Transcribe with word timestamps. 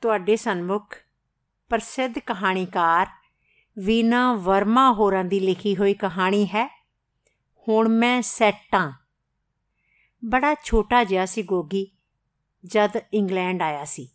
ਤੁਹਾਡੇ 0.00 0.36
ਸਨਮੁਖ 0.36 0.94
ਪ੍ਰਸਿੱਧ 1.68 2.18
ਕਹਾਣੀਕਾਰ 2.18 3.06
ਵੀਨਾ 3.78 4.34
ਵਰਮਾ 4.34 4.92
ਹੋਰਾਂ 4.92 5.24
ਦੀ 5.24 5.40
ਲਿਖੀ 5.40 5.76
ਹੋਈ 5.76 5.94
ਕਹਾਣੀ 5.94 6.46
ਹੈ, 6.46 6.84
ਹੁਣ 7.68 7.88
ਮੈਂ 7.88 8.22
ਸੈਟਾਂ। 8.22 8.92
ਬੜਾ 10.24 10.54
ਛੋਟਾ 10.64 11.04
ਜਿਹਾ 11.04 11.26
ਸੀ 11.26 11.42
ਗੋਗੀ, 11.42 11.96
ਜਦ 12.64 12.90
ਇੰਗਲੈਂਡ 13.14 13.62
ਆਇਆ 13.62 13.84
ਸੀ। 13.84 14.08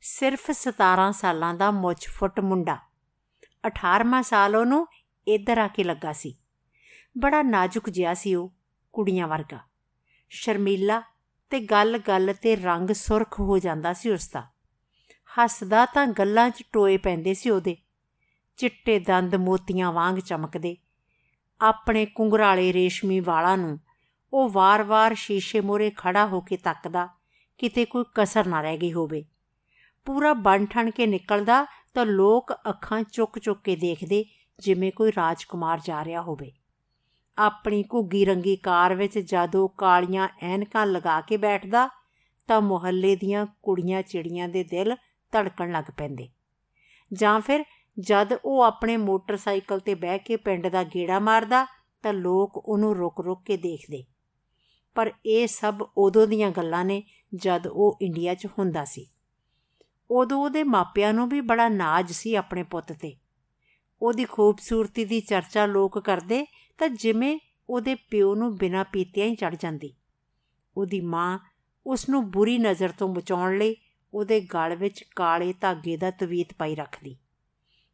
ਸਿਰਫ 0.00 0.50
17 0.50 1.12
ਸਾਲਾਂ 1.12 1.54
ਦਾ 1.54 1.70
ਮੁੱਛ-ਫੁੱਟ 1.70 2.40
ਮੁੰਡਾ। 2.40 2.78
18ਵਾਂ 3.66 4.22
ਸਾਲ 4.22 4.56
ਉਹਨੂੰ 4.56 4.86
ਇੱਧਰ 5.28 5.58
ਆ 5.58 5.68
ਕੇ 5.68 5.84
ਲੱਗਾ 5.84 6.12
ਸੀ। 6.12 6.38
ਬੜਾ 7.18 7.42
ਨਾਜ਼ੁਕ 7.42 7.90
ਜਿਹਾ 7.90 8.14
ਸੀ 8.14 8.34
ਉਹ, 8.34 8.54
ਕੁੜੀਆਂ 8.92 9.28
ਵਰਗਾ। 9.28 9.58
ਸ਼ਰਮੀਲਾ 10.28 11.02
ਤੇ 11.50 11.60
ਗੱਲ-ਗੱਲ 11.60 12.34
ਤੇ 12.42 12.56
ਰੰਗ 12.56 12.90
ਸੁਰਖ 12.90 13.40
ਹੋ 13.40 13.58
ਜਾਂਦਾ 13.58 13.92
ਸੀ 13.92 14.10
ਉਸ 14.10 14.30
ਦਾ। 14.30 14.59
ਹੱਸਦਾ 15.44 15.86
ਤਾਂ 15.86 16.06
ਗੱਲਾਂ 16.06 16.50
'ਚ 16.50 16.62
ਟੋਏ 16.72 16.96
ਪੈਂਦੇ 16.96 17.34
ਸੀ 17.34 17.50
ਉਹਦੇ। 17.50 17.76
ਚਿੱਟੇ 18.56 18.98
ਦੰਦ 18.98 19.34
ਮੋਤੀਆਂ 19.34 19.92
ਵਾਂਗ 19.92 20.16
ਚਮਕਦੇ। 20.16 20.76
ਆਪਣੇ 21.60 22.06
ਕੁੰਗਰਾਲੇ 22.06 22.72
ਰੇਸ਼ਮੀ 22.72 23.20
ਵਾਲਾਂ 23.20 23.58
ਨੂੰ 23.58 23.80
ਉਹ 24.32 24.50
ਵਾਰ-ਵਾਰ 24.50 25.14
ਸ਼ੀਸ਼ੇ 25.14 25.60
ਮੂਰੇ 25.60 25.92
ਖੜਾ 25.96 26.26
ਹੋ 26.26 26.40
ਕੇ 26.40 26.56
ਤੱਕਦਾ, 26.56 27.08
ਕਿਤੇ 27.58 27.84
ਕੋਈ 27.84 28.04
ਕਸਰ 28.14 28.46
ਨਾ 28.46 28.62
ਰਹਿ 28.62 28.78
ਗਈ 28.78 28.92
ਹੋਵੇ। 28.92 29.24
ਪੂਰਾ 30.04 30.32
ਬਣ 30.32 30.66
ਠਣ 30.66 30.90
ਕੇ 30.90 31.06
ਨਿਕਲਦਾ 31.06 31.66
ਤਾਂ 31.94 32.06
ਲੋਕ 32.06 32.52
ਅੱਖਾਂ 32.68 33.02
ਚੁੱਕ-ਚੁੱਕ 33.02 33.60
ਕੇ 33.60 33.76
ਦੇਖਦੇ, 33.76 34.24
ਜਿਵੇਂ 34.58 34.92
ਕੋਈ 34.92 35.12
ਰਾਜਕੁਮਾਰ 35.16 35.80
ਜਾ 35.84 36.04
ਰਿਹਾ 36.04 36.22
ਹੋਵੇ। 36.22 36.52
ਆਪਣੀ 37.38 37.82
ਘੁੱਗੀ 37.82 38.24
ਰੰਗੀ 38.24 38.56
ਕਾਰ 38.56 38.94
ਵਿੱਚ 38.94 39.18
ਜਦੋਂ 39.18 39.68
ਕਾਲੀਆਂ 39.68 40.28
ਐਨਕਾਂ 40.40 40.86
ਲਗਾ 40.86 41.20
ਕੇ 41.20 41.36
ਬੈਠਦਾ, 41.36 41.88
ਤਾਂ 42.48 42.60
ਮੁਹੱਲੇ 42.60 43.16
ਦੀਆਂ 43.16 43.46
ਕੁੜੀਆਂ 43.62 44.02
ਚਿੜੀਆਂ 44.02 44.48
ਦੇ 44.48 44.64
ਦਿਲ 44.64 44.96
ਧੜਕਣ 45.32 45.72
ਲੱਗ 45.72 45.84
ਪੈਂਦੇ। 45.96 46.28
ਜਾਂ 47.12 47.40
ਫਿਰ 47.40 47.64
ਜਦ 48.00 48.32
ਉਹ 48.44 48.62
ਆਪਣੇ 48.62 48.96
ਮੋਟਰਸਾਈਕਲ 48.96 49.80
ਤੇ 49.80 49.94
ਬਹਿ 49.94 50.18
ਕੇ 50.18 50.36
ਪਿੰਡ 50.36 50.66
ਦਾ 50.66 50.84
ਗੇੜਾ 50.84 51.18
ਮਾਰਦਾ, 51.18 51.66
ਤਾਂ 52.02 52.12
ਲੋਕ 52.12 52.56
ਉਹਨੂੰ 52.56 52.96
ਰੁਕ-ਰੁਕ 52.96 53.44
ਕੇ 53.44 53.56
ਦੇਖਦੇ। 53.56 54.04
ਪਰ 54.94 55.12
ਇਹ 55.26 55.46
ਸਭ 55.46 55.82
ਉਦੋਂ 55.96 56.26
ਦੀਆਂ 56.26 56.50
ਗੱਲਾਂ 56.50 56.84
ਨੇ 56.84 57.02
ਜਦ 57.34 57.66
ਉਹ 57.66 57.98
ਇੰਡੀਆ 58.02 58.34
'ਚ 58.34 58.46
ਹੁੰਦਾ 58.46 58.84
ਸੀ। 58.84 59.06
ਉਦੋਂ 60.10 60.38
ਉਹਦੇ 60.38 60.62
ਮਾਪਿਆਂ 60.62 61.14
ਨੂੰ 61.14 61.28
ਵੀ 61.28 61.40
ਬੜਾ 61.40 61.68
ਨਾਜ਼ 61.68 62.12
ਸੀ 62.12 62.34
ਆਪਣੇ 62.34 62.62
ਪੁੱਤ 62.62 62.92
ਤੇ। 62.92 63.16
ਉਹਦੀ 64.02 64.24
ਖੂਬਸੂਰਤੀ 64.24 65.04
ਦੀ 65.04 65.20
ਚਰਚਾ 65.20 65.66
ਲੋਕ 65.66 65.98
ਕਰਦੇ 65.98 66.46
ਤਾਂ 66.78 66.88
ਜਿਵੇਂ 66.88 67.38
ਉਹਦੇ 67.70 67.94
ਪਿਓ 67.94 68.34
ਨੂੰ 68.34 68.56
ਬਿਨਾਂ 68.56 68.84
ਪੀਤਿਆਂ 68.84 69.26
ਹੀ 69.26 69.34
ਚੜ 69.34 69.56
ਜਾਂਦੀ। 69.56 69.94
ਉਹਦੀ 70.76 71.00
ਮਾਂ 71.00 71.38
ਉਸ 71.86 72.08
ਨੂੰ 72.08 72.30
ਬੁਰੀ 72.30 72.58
ਨਜ਼ਰ 72.58 72.92
ਤੋਂ 72.92 73.14
ਬਚਾਉਣ 73.14 73.58
ਲਈ 73.58 73.76
ਉਹਦੇ 74.14 74.40
ਗਲ 74.40 74.76
ਵਿੱਚ 74.76 75.04
ਕਾਲੇ 75.16 75.54
ਧਾਗੇ 75.60 75.96
ਦਾ 75.96 76.10
ਤਵੀਤ 76.10 76.54
ਪਾਈ 76.54 76.74
ਰੱਖਦੀ 76.74 77.16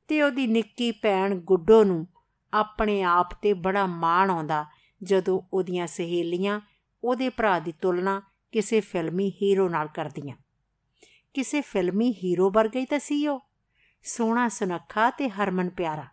ਤੇ 0.08 0.22
ਉਹਦੀ 0.22 0.46
ਨਿੱਕੀ 0.46 0.92
ਭੈਣ 0.92 1.34
ਗੁੱਡੋ 1.34 1.84
ਨੂੰ 1.84 2.06
ਆਪਣੇ 2.54 3.02
ਆਪ 3.02 3.34
ਤੇ 3.42 3.52
ਬੜਾ 3.52 3.86
ਮਾਣ 3.86 4.30
ਆਉਂਦਾ 4.30 4.64
ਜਦੋਂ 5.02 5.40
ਉਹਦੀਆਂ 5.52 5.86
ਸਹੇਲੀਆਂ 5.86 6.60
ਉਹਦੇ 7.04 7.28
ਭਰਾ 7.28 7.58
ਦੀ 7.58 7.72
ਤੁਲਨਾ 7.72 8.22
ਕਿਸੇ 8.52 8.80
ਫਿਲਮੀ 8.80 9.30
ਹੀਰੋ 9.30 9.68
ਨਾਲ 9.68 9.88
ਕਰਦੀਆਂ। 9.88 10.36
ਕਿਸੇ 11.34 11.60
ਫਿਲਮੀ 11.60 12.12
ਹੀਰੋ 12.12 12.50
ਵਰਗਾ 12.50 12.80
ਹੀ 12.80 12.84
ਤਾਂ 12.84 12.98
ਸੀ 12.98 13.26
ਉਹ। 13.26 13.40
ਸੋਹਣਾ 14.02 14.48
ਸੁਨੱਖਾ 14.48 15.10
ਤੇ 15.10 15.28
ਹਰਮਨ 15.28 15.70
ਪਿਆਰਾ 15.70 16.04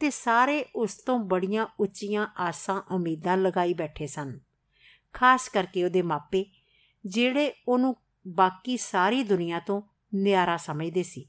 ਤੇ 0.00 0.10
ਸਾਰੇ 0.10 0.64
ਉਸ 0.76 0.94
ਤੋਂ 0.94 1.18
ਬੜੀਆਂ 1.18 1.66
ਉੱਚੀਆਂ 1.80 2.26
ਆਸਾਂ 2.38 2.82
ਉਮੀਦਾਂ 2.94 3.36
ਲਗਾਈ 3.36 3.74
ਬੈਠੇ 3.74 4.06
ਸਨ। 4.06 4.40
ਖਾਸ 5.12 5.48
ਕਰਕੇ 5.48 5.84
ਉਹਦੇ 5.84 6.02
ਮਾਪੇ, 6.02 6.44
ਜਿਹੜੇ 7.06 7.52
ਉਹਨੂੰ 7.68 7.96
ਬਾਕੀ 8.26 8.76
ਸਾਰੀ 8.76 9.22
ਦੁਨੀਆ 9.22 9.58
ਤੋਂ 9.58 9.82
ਨਿਆਰਾ 10.14 10.56
ਸਮਝਦੇ 10.56 11.02
ਸੀ। 11.02 11.28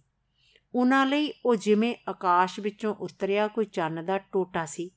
ਉਹਨਾਂ 0.75 1.05
ਲਈ 1.05 1.33
ਉਹ 1.45 1.55
ਜਿਵੇਂ 1.55 1.95
ਆਕਾਸ਼ 2.09 2.59
ਵਿੱਚੋਂ 2.59 2.95
ਉਤਰਿਆ 2.95 3.47
ਕੋਈ 3.47 3.65
ਚੰਨ 3.65 4.05
ਦਾ 4.05 4.17
ਟੋਟਾ 4.17 4.65
ਸੀ 4.65 4.91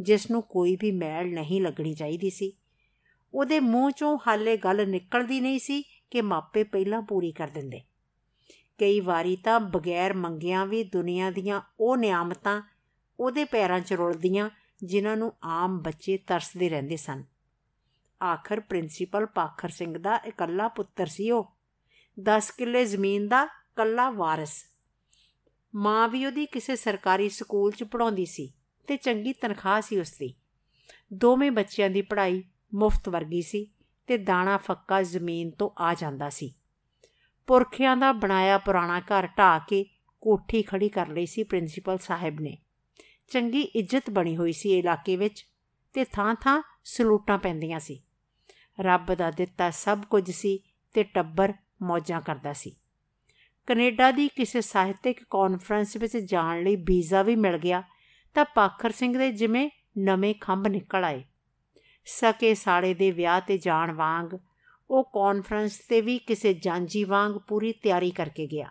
ਜਿਸ 0.00 0.30
ਨੂੰ 0.30 0.42
ਕੋਈ 0.42 0.76
ਵੀ 0.80 0.92
ਮੈਲ 0.92 1.34
ਨਹੀਂ 1.34 1.60
ਲੱਗਣੀ 1.60 1.94
ਚਾਹੀਦੀ 1.94 2.30
ਸੀ। 2.30 2.52
ਉਹਦੇ 3.34 3.60
ਮੂੰਹ 3.60 3.90
ਚੋਂ 3.90 4.18
ਹਾਲੇ 4.26 4.56
ਗੱਲ 4.56 4.88
ਨਿਕਲਦੀ 4.88 5.40
ਨਹੀਂ 5.40 5.58
ਸੀ 5.58 5.84
ਕਿ 6.10 6.20
ਮਾਪੇ 6.20 6.64
ਪਹਿਲਾਂ 6.64 7.02
ਪੂਰੀ 7.02 7.32
ਕਰ 7.32 7.48
ਦਿੰਦੇ। 7.48 7.80
ਕਈ 8.78 9.00
ਵਾਰੀ 9.00 9.36
ਤਾਂ 9.36 9.60
ਬਗੈਰ 9.60 10.14
ਮੰਗਿਆਂ 10.14 10.66
ਵੀ 10.66 10.84
ਦੁਨੀਆ 10.84 11.30
ਦੀਆਂ 11.30 11.60
ਉਹ 11.80 11.96
ਨਿਆਮਤਾਂ 11.96 12.62
ਉਹਦੇ 13.20 13.44
ਪੈਰਾਂ 13.44 13.80
'ਚ 13.80 13.92
ਰੁਲਦੀਆਂ, 13.92 14.50
ਜਿਨ੍ਹਾਂ 14.84 15.16
ਨੂੰ 15.16 15.32
ਆਮ 15.44 15.78
ਬੱਚੇ 15.78 16.16
ਤਰਸਦੇ 16.16 16.68
ਰਹਿੰਦੇ 16.68 16.96
ਸਨ। 16.96 17.24
ਆਖਰ 18.22 18.60
ਪ੍ਰਿੰਸੀਪਲ 18.60 19.26
ਪਾਖਰ 19.26 19.68
ਸਿੰਘ 19.68 19.98
ਦਾ 19.98 20.16
ਇਕੱਲਾ 20.16 20.68
ਪੁੱਤਰ 20.68 21.06
ਸੀ 21.06 21.30
ਉਹ। 21.30 21.56
10 22.20 22.50
ਕਿੱਲੇ 22.50 22.84
ਜ਼ਮੀਨ 22.84 23.28
ਦਾ 23.28 23.48
ਕੱਲਾ 23.76 24.10
ਵਾਰਿਸ। 24.10 24.64
ਮਾਂ 25.74 26.08
ਵੀ 26.08 26.26
ਉਹਦੀ 26.26 26.46
ਕਿਸੇ 26.46 26.76
ਸਰਕਾਰੀ 26.76 27.28
ਸਕੂਲ 27.28 27.72
'ਚ 27.72 27.84
ਪੜਾਉਂਦੀ 27.84 28.26
ਸੀ 28.26 28.52
ਤੇ 28.88 28.96
ਚੰਗੀ 28.96 29.32
ਤਨਖਾਹ 29.32 29.80
ਸੀ 29.80 30.00
ਉਸਦੀ। 30.00 30.34
ਦੋਵੇਂ 31.12 31.50
ਬੱਚਿਆਂ 31.50 31.90
ਦੀ 31.90 32.02
ਪੜ੍ਹਾਈ 32.02 32.44
ਮੁਫਤ 32.74 33.08
ਵਰਗੀ 33.08 33.42
ਸੀ 33.42 33.70
ਤੇ 34.06 34.18
ਦਾਣਾ 34.18 34.56
ਫੱਕਾ 34.56 35.02
ਜ਼ਮੀਨ 35.02 35.50
ਤੋਂ 35.50 35.70
ਆ 35.78 35.94
ਜਾਂਦਾ 35.94 36.30
ਸੀ। 36.30 36.54
ਪੁਰਖਿਆਂ 37.46 37.96
ਦਾ 37.96 38.12
ਬਣਾਇਆ 38.12 38.58
ਪੁਰਾਣਾ 38.58 39.00
ਘਰ 39.00 39.26
ਢਾ 39.26 39.58
ਕੇ 39.58 39.84
ਕੋਠੀ 40.20 40.62
ਖੜੀ 40.62 40.88
ਕਰ 40.88 41.08
ਲਈ 41.08 41.26
ਸੀ 41.26 41.42
ਪ੍ਰਿੰਸੀਪਲ 41.42 41.98
ਸਾਹਿਬ 41.98 42.40
ਨੇ। 42.40 42.58
ਚੰਗੀ 43.28 43.60
ਇੱਜ਼ਤ 43.60 44.10
ਬਣੀ 44.10 44.36
ਹੋਈ 44.36 44.52
ਸੀ 44.52 44.78
ਇਲਾਕੇ 44.78 45.16
ਵਿੱਚ 45.16 45.46
ਤੇ 45.92 46.04
ਥਾਂ-ਥਾਂ 46.04 46.62
ਸਲੂਟਾਂ 46.84 47.38
ਪੈਂਦੀਆਂ 47.38 47.80
ਸੀ। 47.80 48.02
ਰੱਬ 48.80 49.14
ਦਾ 49.14 49.30
ਦਿੱਤਾ 49.30 49.70
ਸਭ 49.70 50.02
ਕੁਝ 50.10 50.30
ਸੀ 50.30 50.58
ਤੇ 50.94 51.02
ਟੱਬਰ 51.02 51.52
ਮੌਜਾਂ 51.82 52.20
ਕਰਦਾ 52.20 52.52
ਸੀ। 52.52 52.76
ਕੈਨੇਡਾ 53.66 54.10
ਦੀ 54.10 54.28
ਕਿਸੇ 54.28 54.60
ਸਾਹਿਤਿਕ 54.60 55.24
ਕਾਨਫਰੰਸ 55.30 55.96
ਵਿੱਚ 55.96 56.16
ਜਾਣ 56.16 56.62
ਲਈ 56.62 56.76
ਵੀਜ਼ਾ 56.76 57.22
ਵੀ 57.22 57.36
ਮਿਲ 57.36 57.58
ਗਿਆ 57.58 57.82
ਤਾਂ 58.34 58.44
ਪਾਖਰ 58.44 58.92
ਸਿੰਘ 58.92 59.18
ਦੇ 59.18 59.32
ਜਿਵੇਂ 59.32 59.70
ਨਵੇਂ 59.98 60.34
ਖੰਭ 60.40 60.66
ਨਿਕਲ 60.66 61.04
ਆਏ। 61.04 61.24
ਸਕੇ 62.04 62.54
ਸਾੜੇ 62.54 62.94
ਦੇ 62.94 63.10
ਵਿਆਹ 63.10 63.40
ਤੇ 63.40 63.58
ਜਾਣ 63.58 63.92
ਵਾਂਗ 63.92 64.38
ਉਹ 64.90 65.04
ਕਾਨਫਰੰਸ 65.04 65.78
ਤੇ 65.88 66.00
ਵੀ 66.00 66.18
ਕਿਸੇ 66.18 66.54
ਜਾਂਜੀ 66.54 67.04
ਵਾਂਗ 67.04 67.32
ਪੂਰੀ 67.32 67.72
ਤਿਆਰੀ 67.72 68.10
ਕਰਕੇ 68.10 68.46
ਗਿਆ। 68.46 68.70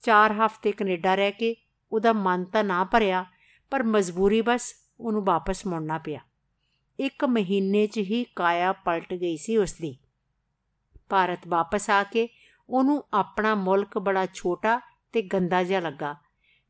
4 0.00 0.32
ਹਫ਼ਤੇ 0.32 0.72
ਕੈਨੇਡਾ 0.72 1.14
ਰਹਿ 1.14 1.32
ਕੇ 1.32 1.54
ਉਹਦਾ 1.92 2.12
ਮਨ 2.12 2.44
ਤਾਂ 2.44 2.64
ਨਾ 2.64 2.84
ਭਰਿਆ, 2.84 3.24
ਪਰ 3.70 3.82
ਮਜਬੂਰੀ 3.82 4.42
ਬਸ 4.42 4.74
ਉਹਨੂੰ 5.00 5.24
ਵਾਪਸ 5.24 5.66
ਮੁੜਨਾ 5.66 5.98
ਪਿਆ। 5.98 6.20
ਇੱਕ 7.02 7.24
ਮਹੀਨੇ 7.24 7.86
'ਚ 7.86 7.98
ਹੀ 7.98 8.24
ਕਾਇਆ 8.36 8.72
ਪਲਟ 8.72 9.14
ਗਈ 9.14 9.36
ਸੀ 9.36 9.56
ਉਸਦੀ। 9.56 9.96
ਭਾਰਤ 11.08 11.48
ਵਾਪਸ 11.48 11.90
ਆ 11.90 12.02
ਕੇ 12.02 12.28
ਉਹਨੂੰ 12.68 13.04
ਆਪਣਾ 13.14 13.54
ਮੁਲਕ 13.54 13.98
ਬੜਾ 13.98 14.26
ਛੋਟਾ 14.26 14.80
ਤੇ 15.12 15.22
ਗੰਦਾ 15.22 15.62
ਜਿਹਾ 15.62 15.80
ਲੱਗਾ, 15.80 16.14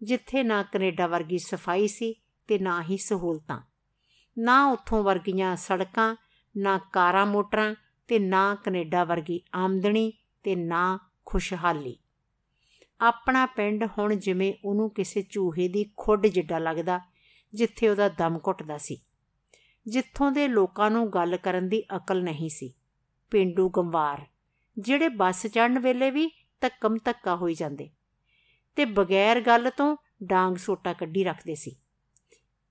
ਜਿੱਥੇ 0.02 0.42
ਨਾ 0.42 0.62
ਕੈਨੇਡਾ 0.62 1.06
ਵਰਗੀ 1.06 1.38
ਸਫ਼ਾਈ 1.38 1.88
ਸੀ 1.88 2.14
ਤੇ 2.48 2.58
ਨਾ 2.58 2.82
ਹੀ 2.82 2.96
ਸਹੂਲਤਾਂ। 2.96 3.60
ਨਾ 4.38 4.66
ਉੱਥੋਂ 4.66 5.02
ਵਰਗੀਆਂ 5.04 5.56
ਸੜਕਾਂ, 5.56 6.16
ਨਾ 6.56 6.78
ਕਾਰਾਂ 6.92 7.26
ਮੋਟਰਾਂ 7.26 7.74
ਤੇ 8.08 8.18
ਨਾ 8.18 8.54
ਕੈਨੇਡਾ 8.54 9.04
ਵਰਗੀ 9.04 9.40
ਆਮਦਨੀ 9.54 10.12
ਤੇ 10.42 10.56
ਨਾ 10.56 10.98
ਖੁਸ਼ਹਾਲੀ। 11.24 11.96
ਆਪਣਾ 13.00 13.46
ਪਿੰਡ 13.46 13.84
ਹੁਣ 13.98 14.14
ਜਿਵੇਂ 14.14 14.54
ਉਹਨੂੰ 14.64 14.90
ਕਿਸੇ 14.90 15.22
ਚੂਹੇ 15.22 15.68
ਦੀ 15.68 15.90
ਖੁੱਡ 15.96 16.26
ਜਿੱਡਾ 16.26 16.58
ਲੱਗਦਾ, 16.58 17.00
ਜਿੱਥੇ 17.54 17.88
ਉਹਦਾ 17.88 18.08
ਦਮ 18.08 18.38
ਘੁੱਟਦਾ 18.46 18.78
ਸੀ। 18.78 19.00
ਜਿੱਥੋਂ 19.86 20.30
ਦੇ 20.32 20.48
ਲੋਕਾਂ 20.48 20.90
ਨੂੰ 20.90 21.08
ਗੱਲ 21.10 21.36
ਕਰਨ 21.36 21.68
ਦੀ 21.68 21.82
ਅਕਲ 21.96 22.22
ਨਹੀਂ 22.22 22.48
ਸੀ। 22.50 22.72
ਪਿੰਡੂ 23.30 23.68
ਗੰਵਾਰ, 23.68 24.26
ਜਿਹੜੇ 24.78 25.08
ਬੱਸ 25.08 25.46
ਚੜਨ 25.46 25.78
ਵੇਲੇ 25.78 26.10
ਵੀ 26.10 26.30
ਧੱਕਮ 26.62 26.96
ਧੱਕਾ 27.04 27.36
ਹੋਈ 27.36 27.54
ਜਾਂਦੇ 27.54 27.88
ਤੇ 28.76 28.84
ਬਗੈਰ 28.84 29.40
ਗੱਲ 29.40 29.70
ਤੋਂ 29.70 29.96
ਡਾਂਗ 30.22 30.56
ਸੋਟਾ 30.56 30.92
ਕੱਢੀ 30.92 31.24
ਰੱਖਦੇ 31.24 31.54
ਸੀ। 31.54 31.76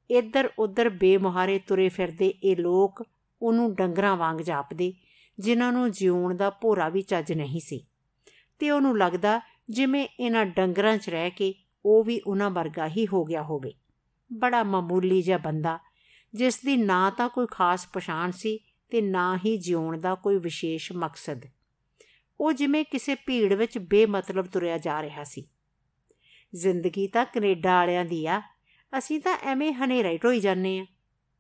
ਇੱਧਰ 0.09 0.49
ਉੱਧਰ 0.59 0.89
ਬੇਮੁਹਾਰੇ 0.89 1.59
ਤੁਰੇ 1.59 1.89
ਫਿਰਦੇ 1.89 2.27
ਇਹ 2.27 2.57
ਲੋਕ 2.57 3.03
ਉਹਨੂੰ 3.41 3.73
ਡੰਗਰਾਂ 3.75 4.15
ਵਾਂਗ 4.17 4.37
ਜਾਪਦੇ, 4.37 4.93
ਜਿਨ੍ਹਾਂ 5.39 5.71
ਨੂੰ 5.73 5.91
ਜਿਉਣ 5.91 6.35
ਦਾ 6.35 6.49
ਭੋਰਾ 6.49 6.89
ਵੀ 6.89 7.01
ਚੱਜ 7.01 7.31
ਨਹੀਂ 7.33 7.59
ਸੀ। 7.59 7.85
ਤੇ 8.59 8.71
ਉਹਨੂੰ 8.71 8.97
ਲੱਗਦਾ 8.97 9.39
ਜਿਵੇਂ 9.69 10.07
ਇਹਨਾਂ 10.19 10.45
ਡੰਗਰਾਂ 10.45 10.97
'ਚ 10.97 11.09
ਰਹਿ 11.09 11.29
ਕੇ 11.29 11.53
ਉਹ 11.85 12.03
ਵੀ 12.03 12.21
ਉਹਨਾਂ 12.27 12.49
ਵਰਗਾ 12.49 12.87
ਹੀ 12.87 13.07
ਹੋ 13.07 13.23
ਗਿਆ 13.25 13.43
ਹੋਵੇ। 13.43 13.73
ਬੜਾ 14.33 14.63
ਮਾਮੂਲੀ 14.63 15.21
ਜਿਹਾ 15.21 15.37
ਬੰਦਾ 15.37 15.79
ਜਿਸ 16.33 16.59
ਦੀ 16.65 16.77
ਨਾ 16.77 17.09
ਤਾਂ 17.09 17.29
ਕੋਈ 17.29 17.47
ਖਾਸ 17.51 17.87
ਪਛਾਣ 17.93 18.31
ਸੀ 18.31 18.59
ਤੇ 18.89 19.01
ਨਾ 19.01 19.37
ਹੀ 19.37 19.57
ਜਿਉਣ 19.57 19.99
ਦਾ 19.99 20.15
ਕੋਈ 20.15 20.37
ਵਿਸ਼ੇਸ਼ 20.37 20.91
ਮਕਸਦ। 20.91 21.41
ਉਹ 22.39 22.53
ਜਿਵੇਂ 22.53 22.85
ਕਿਸੇ 22.85 23.15
ਭੀੜ 23.15 23.53
ਵਿੱਚ 23.53 23.77
ਬੇਮਤਲਬ 23.77 24.45
ਤੁਰਿਆ 24.45 24.77
ਜਾ 24.77 25.01
ਰਿਹਾ 25.01 25.23
ਸੀ। 25.23 25.49
ਜ਼ਿੰਦਗੀ 26.55 27.07
ਤਾਂ 27.07 27.25
ਕੈਨੇਡਾ 27.25 27.75
ਵਾਲਿਆਂ 27.75 28.05
ਦੀ 28.05 28.25
ਆ, 28.25 28.41
ਅਸੀਂ 28.97 29.19
ਤਾਂ 29.19 29.37
ਐਵੇਂ 29.37 29.73
ਹਨੇਰਾ 29.73 30.17
ਢੋਈ 30.23 30.39
ਜਾਂਦੇ 30.39 30.79
ਆ 30.79 30.85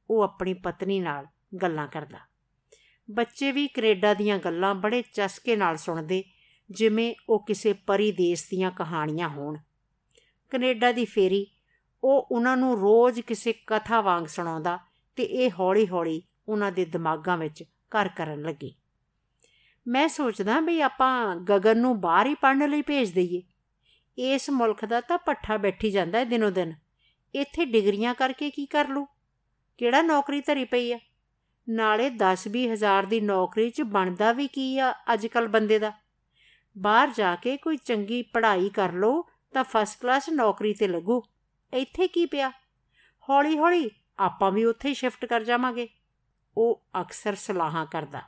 ਉਹ 0.09 0.21
ਆਪਣੀ 0.21 0.53
ਪਤਨੀ 0.53 0.99
ਨਾਲ 0.99 1.27
ਗੱਲਾਂ 1.61 1.87
ਕਰਦਾ। 1.87 2.19
ਬੱਚੇ 3.11 3.51
ਵੀ 3.51 3.67
ਕੈਨੇਡਾ 3.67 4.13
ਦੀਆਂ 4.13 4.37
ਗੱਲਾਂ 4.37 4.75
ਬੜੇ 4.75 5.03
ਚਸਕੇ 5.13 5.55
ਨਾਲ 5.55 5.77
ਸੁਣਦੇ, 5.77 6.23
ਜਿਵੇਂ 6.71 7.15
ਉਹ 7.29 7.45
ਕਿਸੇ 7.45 7.73
ਪਰੀ 7.73 8.11
ਦੇਸ਼ 8.11 8.49
ਦੀਆਂ 8.49 8.71
ਕਹਾਣੀਆਂ 8.71 9.29
ਹੋਣ। 9.29 9.57
ਕੈਨੇਡਾ 10.49 10.91
ਦੀ 10.91 11.05
ਫੇਰੀ 11.05 11.47
ਉਹ 12.03 12.27
ਉਹਨਾਂ 12.31 12.57
ਨੂੰ 12.57 12.79
ਰੋਜ਼ 12.79 13.19
ਕਿਸੇ 13.19 13.53
ਕਥਾ 13.67 14.01
ਵਾਂਗ 14.01 14.25
ਸੁਣਾਉਂਦਾ 14.25 14.79
ਤੇ 15.15 15.23
ਇਹ 15.23 15.51
ਹੌਲੀ-ਹੌਲੀ 15.59 16.21
ਉਹਨਾਂ 16.47 16.71
ਦੇ 16.71 16.85
ਦਿਮਾਗਾਂ 16.85 17.37
ਵਿੱਚ 17.37 17.63
ਘਰ 17.63 18.07
ਕਰਨ 18.07 18.41
ਲੱਗੀ। 18.41 18.75
ਮੈਂ 19.87 20.07
ਸੋਚਦਾ 20.07 20.59
ਵੀ 20.59 20.81
ਆਪਾਂ 20.81 21.35
ਗਗਨ 21.35 21.77
ਨੂੰ 21.77 22.01
ਬਾਹਰ 22.01 22.25
ਹੀ 22.25 22.35
ਪੜਨ 22.35 22.69
ਲਈ 22.69 22.81
ਭੇਜ 22.81 23.11
ਦਈਏ। 23.11 23.43
ਇਸ 24.17 24.49
ਮੁਲਕ 24.49 24.85
ਦਾ 24.85 25.01
ਤਾਂ 25.01 25.17
ਪੱਠਾ 25.17 25.57
ਬੈਠੀ 25.57 25.91
ਜਾਂਦਾ 25.91 26.19
ਹੈ 26.19 26.23
ਦਿਨੋ 26.23 26.49
ਦਿਨ। 26.49 26.73
ਇੱਥੇ 27.35 27.65
ਡਿਗਰੀਆਂ 27.65 28.13
ਕਰਕੇ 28.13 28.49
ਕੀ 28.49 28.65
ਕਰ 28.65 28.87
ਲੂ 28.87 29.07
ਕਿਹੜਾ 29.77 30.01
ਨੌਕਰੀ 30.01 30.41
ਧਰੀ 30.41 30.65
ਪਈ 30.65 30.91
ਆ 30.91 30.99
ਨਾਲੇ 31.69 32.09
10-20 32.09 32.67
ਹਜ਼ਾਰ 32.73 33.05
ਦੀ 33.05 33.19
ਨੌਕਰੀ 33.21 33.69
'ਚ 33.69 33.81
ਬਣਦਾ 33.81 34.31
ਵੀ 34.31 34.47
ਕੀ 34.47 34.79
ਆ 34.79 34.93
ਅੱਜ 35.13 35.27
ਕੱਲ 35.27 35.47
ਬੰਦੇ 35.47 35.79
ਦਾ? 35.79 35.91
ਬਾਹਰ 36.77 37.11
ਜਾ 37.17 37.35
ਕੇ 37.35 37.57
ਕੋਈ 37.57 37.77
ਚੰਗੀ 37.77 38.21
ਪੜ੍ਹਾਈ 38.21 38.69
ਕਰ 38.69 38.91
ਲੋ 38.91 39.27
ਤਾਂ 39.53 39.63
ਫਸਟ 39.63 40.01
ਕਲਾਸ 40.01 40.29
ਨੌਕਰੀ 40.29 40.73
ਤੇ 40.73 40.87
ਲੱਗੂ। 40.87 41.21
ਇੱਥੇ 41.73 42.07
ਕੀ 42.07 42.25
ਪਿਆ? 42.25 42.49
ਹੌਲੀ-ਹੌਲੀ 43.29 43.89
ਆਪਾਂ 44.19 44.51
ਵੀ 44.51 44.65
ਉੱਥੇ 44.65 44.93
ਸ਼ਿਫਟ 44.93 45.25
ਕਰ 45.25 45.43
ਜਾਵਾਂਗੇ। 45.43 45.87
ਉਹ 46.57 46.83
ਅਕਸਰ 47.01 47.35
ਸਲਾਹਾਂ 47.35 47.85
ਕਰਦਾ। 47.85 48.21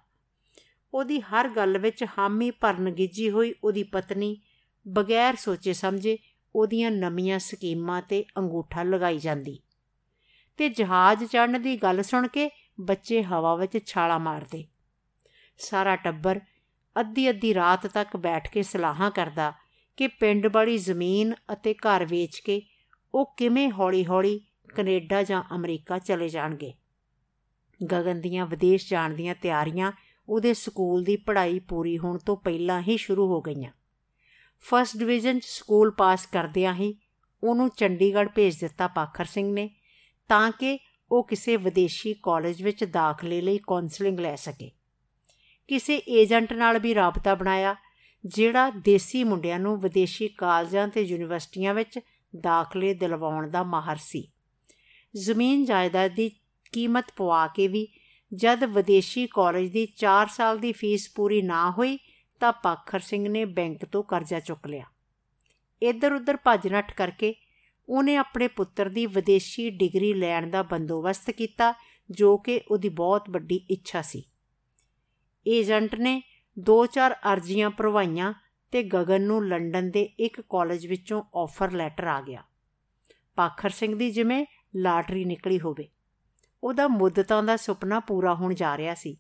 ਉਹਦੀ 0.94 1.22
ਹਰ 1.22 1.50
ਗੱਲ 1.50 1.78
ਵਿੱਚ 1.78 2.06
ਹਾਮੀ 2.20 2.52
ਭਰਨ 2.52 2.90
ਗਿੱਜੀ 2.90 3.30
ਹੋਈ 3.30 3.54
ਉਹਦੀ 3.64 3.84
ਪਤਨੀ, 3.84 4.42
ਬਗੈਰ 4.88 5.36
ਸੋਚੇ 5.36 5.74
ਸਮਝੇ 5.74 6.18
ਉਹਦੀਆਂ 6.56 6.92
ਨਵੀਆਂ 6.92 7.40
ਸਕੀਮਾਂ 7.40 8.02
ਤੇ 8.02 8.26
ਅੰਗੂਠਾ 8.38 8.84
ਲਗਾਈ 8.84 9.18
ਜਾਂਦੀ। 9.18 9.60
ਤੇ 10.58 10.70
ਜਹਾਜ਼ 10.70 11.24
ਚੜਨ 11.24 11.62
ਦੀ 11.62 11.78
ਗੱਲ 11.78 12.04
ਸੁਣ 12.04 12.28
ਕੇ 12.28 12.50
ਬੱਚੇ 12.82 13.24
ਹਵਾ 13.24 13.56
ਵਿੱਚ 13.56 13.86
ਛਾਲਾ 13.86 14.18
ਮਾਰਦੇ। 14.18 14.68
ਸਾਰਾ 15.58 15.96
ਟੱਬਰ 15.96 16.40
ਅੱਧੀ 17.00 17.30
ਅੱਧੀ 17.30 17.54
ਰਾਤ 17.54 17.88
ਤੱਕ 17.88 18.18
ਬੈਠ 18.18 18.52
ਕੇ 18.52 18.64
ਸਲਾਹਾਂ 18.64 19.12
ਕਰਦਾ 19.12 19.54
ਕਿ 19.98 20.08
ਪਿੰਡ 20.08 20.48
ਵਾਲੀ 20.48 20.78
ਜ਼ਮੀਨ 20.78 21.34
ਅਤੇ 21.54 21.74
ਘਰ 21.74 22.06
ਵੇਚ 22.06 22.40
ਕੇ 22.40 22.62
ਉਹ 23.16 23.34
ਕਿਵੇਂ 23.38 23.72
ਹੌਲੀ-ਹੌਲੀ 23.72 24.42
ਕੈਨੇਡਾ 24.76 25.24
ਜਾਂ 25.24 25.44
ਅਮਰੀਕਾ 25.56 26.00
ਚਲੇ 26.00 26.30
ਜਾਣਗੇ? 26.30 26.74
ਗਗਨ 27.92 28.22
ਦੀਆਂ 28.22 28.46
ਵਿਦੇਸ਼ 28.46 28.90
ਜਾਣ 28.90 29.14
ਦੀਆਂ 29.14 29.36
ਤਿਆਰੀਆਂ 29.36 29.92
ਉਹਦੇ 30.30 30.54
ਸਕੂਲ 30.54 31.04
ਦੀ 31.04 31.16
ਪੜ੍ਹਾਈ 31.16 31.60
ਪੂਰੀ 31.60 31.98
ਹੋਣ 31.98 32.18
ਤੋਂ 32.18 32.38
ਪਹਿਲਾਂ 32.38 32.82
ਹੀ 32.82 32.98
ਸ਼ੁਰੂ 32.98 33.28
ਹੋ 33.28 33.42
ਗਈਆਂ। 33.42 33.72
ਫਸਟ 34.60 34.98
ਡਿਵੀਜ਼ਨ 34.98 35.40
ਚ 35.40 35.44
ਸਕੂਲ 35.46 35.92
ਪਾਸ 35.92 36.26
ਕਰਦਿਆਂ 36.26 36.74
ਹੀ 36.74 36.96
ਉਹਨੂੰ 37.44 37.70
ਚੰਡੀਗੜ੍ਹ 37.70 38.30
ਭੇਜ 38.30 38.60
ਦਿੱਤਾ 38.60 38.88
ਪਾਖਰ 38.88 39.26
ਸਿੰਘ 39.26 39.54
ਨੇ 39.54 39.70
ਤਾਂ 40.30 40.52
ਕਿ 40.52 40.80
ਉਹ 41.12 41.28
ਕਿਸੇ 41.28 41.58
ਵਿਦੇਸ਼ੀ 41.58 42.16
ਕਾਲਜ 42.24 42.64
ਵਿੱਚ 42.64 42.84
ਦਾਖਲੇ 42.84 43.42
ਲਈ 43.42 43.60
ਕਾਉਂਸਲਿੰਗ 43.68 44.20
ਲੈ 44.20 44.36
ਸਕੇ। 44.36 44.72
ਕਿਸੇ 45.68 46.02
ਏਜੰਟ 46.10 46.54
ਨਾਲ 46.54 46.80
ਵੀ 46.80 46.96
ਰਾਬਤਾ 46.96 47.36
ਬਣਾਇਆ, 47.36 47.76
ਜਿਹੜਾ 48.26 48.70
ਦੇਸੀ 48.70 49.24
ਮੁੰਡਿਆਂ 49.24 49.60
ਨੂੰ 49.60 49.80
ਵਿਦੇਸ਼ੀ 49.80 50.28
ਕਾਲਜਾਂ 50.28 50.88
ਤੇ 50.88 51.02
ਯੂਨੀਵਰਸਿਟੀਆਂ 51.02 51.74
ਵਿੱਚ 51.74 52.00
ਦਾਖਲੇ 52.36 52.94
ਦਿਲਵਾਉਣ 52.94 53.50
ਦਾ 53.50 53.64
ਮਾਹਰ 53.64 53.98
ਸੀ। 53.98 54.28
ਜ਼ਮੀਨ 55.16 55.66
ਜਾਇਦਾਦ 55.66 56.12
ਦੀ 56.12 56.30
ਕੀਮਤ 56.72 57.12
ਪਵਾ 57.16 57.48
ਕੇ 57.48 57.68
ਵੀ 57.68 57.88
ਜਦ 58.34 58.64
ਵਿਦੇਸ਼ੀ 58.64 59.28
ਕਾਲਜ 59.28 59.70
ਦੀ 59.72 59.86
4 59.98 60.28
ਸਾਲ 60.28 60.58
ਦੀ 60.58 60.72
ਫੀਸ 60.72 61.10
ਪੂਰੀ 61.16 61.42
ਨਾ 61.42 61.70
ਹੋਈ 61.72 61.98
ਤਾਂ 62.40 62.52
ਪਾਖਰ 62.54 63.00
ਸਿੰਘ 63.00 63.28
ਨੇ 63.30 63.46
ਬੈਂਕ 63.46 63.86
ਤੋਂ 63.86 64.04
ਕਰਜ਼ਾ 64.04 64.40
ਚੁੱਕ 64.40 64.68
ਲਿਆ। 64.68 64.86
ਇੱਧਰ 65.82 66.14
ਉੱਧਰ 66.14 66.38
ਭੱਜ 66.38 66.68
ਨੱਠ 66.68 66.94
ਕਰਕੇ 66.94 67.34
ਉਹਨੇ 67.90 68.16
ਆਪਣੇ 68.16 68.48
ਪੁੱਤਰ 68.48 68.90
ਦੀ 68.90 69.06
ਵਿਦੇਸ਼ੀ 69.06 69.70
ਡਿਗਰੀ 69.70 70.14
ਲੈਣ 70.14 70.50
ਦਾ 70.50 70.64
ਬੰਦੋਬਸਤ 70.64 71.32
ਕੀਤਾ, 71.32 71.74
ਜੋ 72.12 72.38
ਕਿ 72.38 72.62
ਉਹਦੀ 72.72 72.90
ਬਹੁਤ 72.90 73.30
ਵੱਡੀ 73.30 73.56
ਇੱਛਾ 73.70 74.02
ਸੀ। 74.02 74.24
ਏਜੰਟ 75.46 75.96
ਨੇ 75.96 76.22
2-4 76.60 77.14
ਅਰਜ਼ੀਆਂ 77.34 77.70
ਭਰਵਾਈਆਂ 77.70 78.34
ਤੇ 78.74 78.84
ਗਗਨ 78.84 79.22
ਨੂੰ 79.22 79.48
ਲੰਡਨ 79.48 79.92
ਦੇ 79.92 80.04
ਇੱਕ 80.04 80.42
ਕਾਲਜ 80.42 80.88
ਵਿੱਚੋਂ 80.88 81.24
ਆਫਰ 81.36 81.72
ਲੈਟਰ 81.72 82.08
ਆ 82.08 82.22
ਗਿਆ। 82.22 82.44
ਪਾਖਰ 83.36 83.70
ਸਿੰਘ 83.70 83.96
ਦੀ 83.96 84.12
ਜਿਵੇਂ 84.12 84.46
ਲਾਟਰੀ 84.76 85.26
ਨਿਕਲੀ 85.26 85.60
ਹੋਵੇ। 85.60 85.90
ਉਹਦਾ 86.64 86.88
ਮੁੱਦਤਾਂ 86.88 87.44
ਦਾ 87.44 87.58
ਸੁਪਨਾ 87.58 88.00
ਪੂਰਾ 88.00 88.36
ਹੋਣ 88.36 88.54
ਜਾ 88.54 88.78
ਰਿਹਾ 88.78 88.94
ਸੀ 88.94 89.18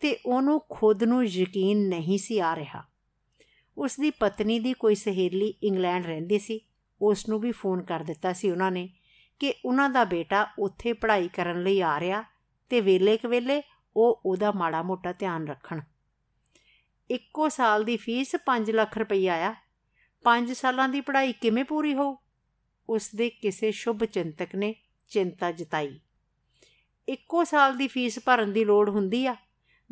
ਤੇ 0.00 0.18
ਉਹਨੂੰ 0.26 0.62
ਖੁਦ 0.70 1.04
ਨੂੰ 1.04 1.26
ਯਕੀਨ 1.26 1.88
ਨਹੀਂ 1.88 2.18
ਸੀ 2.18 2.38
ਆ 2.38 2.56
ਰਿਹਾ। 2.56 2.84
ਉਸ 3.78 3.96
ਦੀ 4.00 4.10
ਪਤਨੀ 4.10 4.58
ਦੀ 4.58 4.72
ਕੋਈ 4.72 4.94
ਸਹੇਲੀ 4.94 5.54
ਇੰਗਲੈਂਡ 5.62 6.06
ਰਹਿੰਦੀ 6.06 6.38
ਸੀ। 6.38 6.60
ਉਸ 7.02 7.28
ਨੂੰ 7.28 7.40
ਵੀ 7.40 7.52
ਫੋਨ 7.52 7.82
ਕਰ 7.82 8.00
ਦਿੱਤਾ 8.00 8.32
ਸੀ 8.32 8.50
ਉਹਨਾਂ 8.50 8.70
ਨੇ 8.70 8.88
ਕਿ 9.38 9.54
ਉਹਨਾਂ 9.64 9.90
ਦਾ 9.90 10.04
ਬੇਟਾ 10.04 10.46
ਉੱਥੇ 10.58 10.92
ਪੜ੍ਹਾਈ 10.92 11.28
ਕਰਨ 11.28 11.62
ਲਈ 11.62 11.80
ਆ 11.80 12.00
ਰਿਹਾ 12.00 12.24
ਤੇ 12.68 12.80
ਵੇਲੇ 12.80 13.16
ਕਵੇਲੇ 13.16 13.62
ਉਹ 13.96 14.22
ਉਹਦਾ 14.26 14.52
ਮਾੜਾ 14.52 14.82
ਮੋਟਾ 14.82 15.12
ਧਿਆਨ 15.12 15.48
ਰੱਖਣ। 15.48 15.80
ਇੱਕੋ 17.10 17.48
ਸਾਲ 17.48 17.84
ਦੀ 17.84 17.96
ਫੀਸ 17.96 18.36
5 18.46 18.70
ਲੱਖ 18.70 18.98
ਰੁਪਈਆ 18.98 19.34
ਆ। 19.34 19.54
5 20.24 20.52
ਸਾਲਾਂ 20.52 20.88
ਦੀ 20.88 21.00
ਪੜ੍ਹਾਈ 21.00 21.32
ਕਿਵੇਂ 21.32 21.64
ਪੂਰੀ 21.64 21.94
ਹੋਊ? 21.94 22.16
ਉਸ 22.88 23.14
ਦੇ 23.14 23.30
ਕਿਸੇ 23.30 23.70
ਸ਼ੁਭ 23.70 24.04
ਚਿੰਤਕ 24.04 24.48
ਨੇ 24.54 24.74
ਚਿੰਤਾ 25.08 25.52
ਜਤਾਈ। 25.52 26.00
ਇੱਕੋ 27.08 27.44
ਸਾਲ 27.44 27.76
ਦੀ 27.76 27.88
ਫੀਸ 27.88 28.18
ਭਰਨ 28.24 28.52
ਦੀ 28.52 28.64
ਲੋੜ 28.64 28.90
ਹੁੰਦੀ 28.90 29.26
ਆ। 29.26 29.36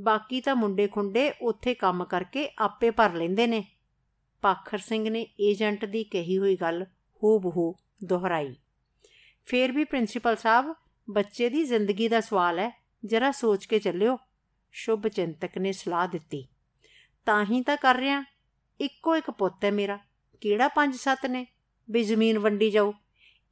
ਬਾਕੀ 0.00 0.40
ਤਾਂ 0.40 0.56
ਮੁੰਡੇ 0.56 0.86
ਖੁੰਡੇ 0.86 1.32
ਉੱਥੇ 1.42 1.74
ਕੰਮ 1.74 2.04
ਕਰਕੇ 2.04 2.50
ਆਪੇ 2.58 2.90
ਭਰ 2.90 3.12
ਲੈਂਦੇ 3.12 3.46
ਨੇ। 3.46 3.64
ਪਾਖਰ 4.42 4.78
ਸਿੰਘ 4.78 5.10
ਨੇ 5.10 5.26
ਏਜੰਟ 5.40 5.84
ਦੀ 5.84 6.04
ਕਹੀ 6.04 6.38
ਹੋਈ 6.38 6.56
ਗੱਲ 6.56 6.84
ਹੂਬਹੂ 7.22 7.74
ਦੁਹਰਾਈ। 8.04 8.54
ਫੇਰ 9.44 9.72
ਵੀ 9.72 9.84
ਪ੍ਰਿੰਸੀਪਲ 9.84 10.36
ਸਾਹਿਬ, 10.36 10.74
ਬੱਚੇ 11.10 11.48
ਦੀ 11.48 11.64
ਜ਼ਿੰਦਗੀ 11.64 12.08
ਦਾ 12.08 12.20
ਸਵਾਲ 12.20 12.58
ਹੈ 12.58 12.84
ਜਰਾ 13.04 13.30
ਸੋਚ 13.30 13.66
ਕੇ 13.66 13.78
ਚੱਲਿਓ। 13.78 14.18
ਸ਼ੁਭ 14.72 15.08
ਚਿੰਤਕ 15.08 15.58
ਨੇ 15.58 15.72
ਸਲਾਹ 15.72 16.08
ਦਿੱਤੀ। 16.08 16.46
ਤਾਂ 17.28 17.44
ਹੀ 17.44 17.60
ਤਾਂ 17.60 17.76
ਕਰ 17.76 17.96
ਰਿਆਂ 17.96 18.24
ਇੱਕੋ 18.80 19.16
ਇੱਕ 19.16 19.30
ਪੁੱਤ 19.30 19.64
ਹੈ 19.64 19.70
ਮੇਰਾ। 19.70 19.98
ਕਿਹੜਾ 20.40 20.68
ਪੰਜ 20.68 20.96
ਸੱਤ 20.96 21.26
ਨੇ? 21.26 21.46
ਵੀ 21.90 22.02
ਜ਼ਮੀਨ 22.02 22.38
ਵੰਡੀ 22.38 22.70
ਜਾਊ। 22.70 22.92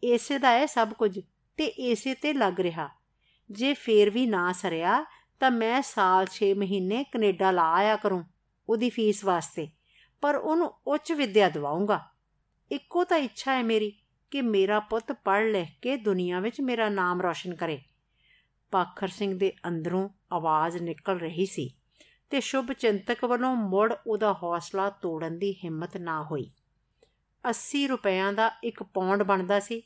ਇਸੇ 0.02 0.38
ਦਾ 0.38 0.50
ਹੈ 0.50 0.66
ਸਭ 0.66 0.92
ਕੁਝ 0.92 1.20
ਤੇ 1.56 1.64
ਇਸੇ 1.64 2.14
ਤੇ 2.14 2.32
ਲੱਗ 2.32 2.60
ਰਿਹਾ। 2.60 2.88
ਜੇ 3.50 3.74
ਫੇਰ 3.74 4.10
ਵੀ 4.10 4.26
ਨਾ 4.26 4.52
ਸਰਿਆ, 4.52 5.04
ਤਾਂ 5.40 5.50
ਮੈਂ 5.50 5.82
ਸਾਲ 5.82 6.26
6 6.26 6.54
ਮਹੀਨੇ 6.54 7.04
ਕੈਨੇਡਾ 7.04 7.50
ਲਾ 7.50 7.74
ਆਇਆ 7.74 7.96
ਕਰੂੰ 7.96 8.24
ਉਹਦੀ 8.68 8.90
ਫੀਸ 8.90 9.24
ਵਾਸਤੇ। 9.24 9.68
ਪਰ 10.20 10.34
ਉਹਨੂੰ 10.34 10.72
ਉੱਚ 10.86 11.12
ਵਿੱਦਿਆ 11.12 11.48
ਦਿਵਾਉਂਗਾ 11.48 12.10
ਇੱਕੋ 12.72 13.04
ਤਾਂ 13.04 13.18
ਇੱਛਾ 13.18 13.54
ਹੈ 13.54 13.62
ਮੇਰੀ 13.62 13.98
ਕਿ 14.30 14.42
ਮੇਰਾ 14.42 14.80
ਪੁੱਤ 14.80 15.12
ਪੜ੍ਹ 15.12 15.44
ਲਿਖ 15.44 15.68
ਕੇ 15.82 15.96
ਦੁਨੀਆ 15.96 16.40
ਵਿੱਚ 16.40 16.60
ਮੇਰਾ 16.60 16.88
ਨਾਮ 16.88 17.22
ਰੌਸ਼ਨ 17.22 17.54
ਕਰੇ। 17.54 17.82
ਪਾਖਰ 18.70 19.08
ਸਿੰਘ 19.08 19.38
ਦੇ 19.38 19.52
ਅੰਦਰੋਂ 19.68 20.08
ਆਵਾਜ਼ 20.32 20.78
ਨਿਕਲ 20.78 21.18
ਰਹੀ 21.18 21.46
ਸੀ। 21.46 21.74
ਤੇ 22.30 22.40
ਸ਼ੁਭ 22.40 22.72
ਚਿੰਤਕ 22.72 23.24
ਵੱਲੋਂ 23.24 23.56
ਮੁੜ 23.56 23.94
ਉਹਦਾ 24.06 24.32
ਹੌਸਲਾ 24.32 24.90
ਤੋੜਨ 24.90 25.38
ਦੀ 25.38 25.52
ਹਿੰਮਤ 25.52 25.96
ਨਾ 25.96 26.22
ਹੋਈ। 26.22 26.50
80 27.50 27.86
ਰੁਪਿਆਂ 27.86 28.32
ਦਾ 28.32 28.50
ਇੱਕ 28.64 28.82
ਪੌਂਡ 28.82 29.22
ਬਣਦਾ 29.22 29.60
ਸੀ 29.60 29.82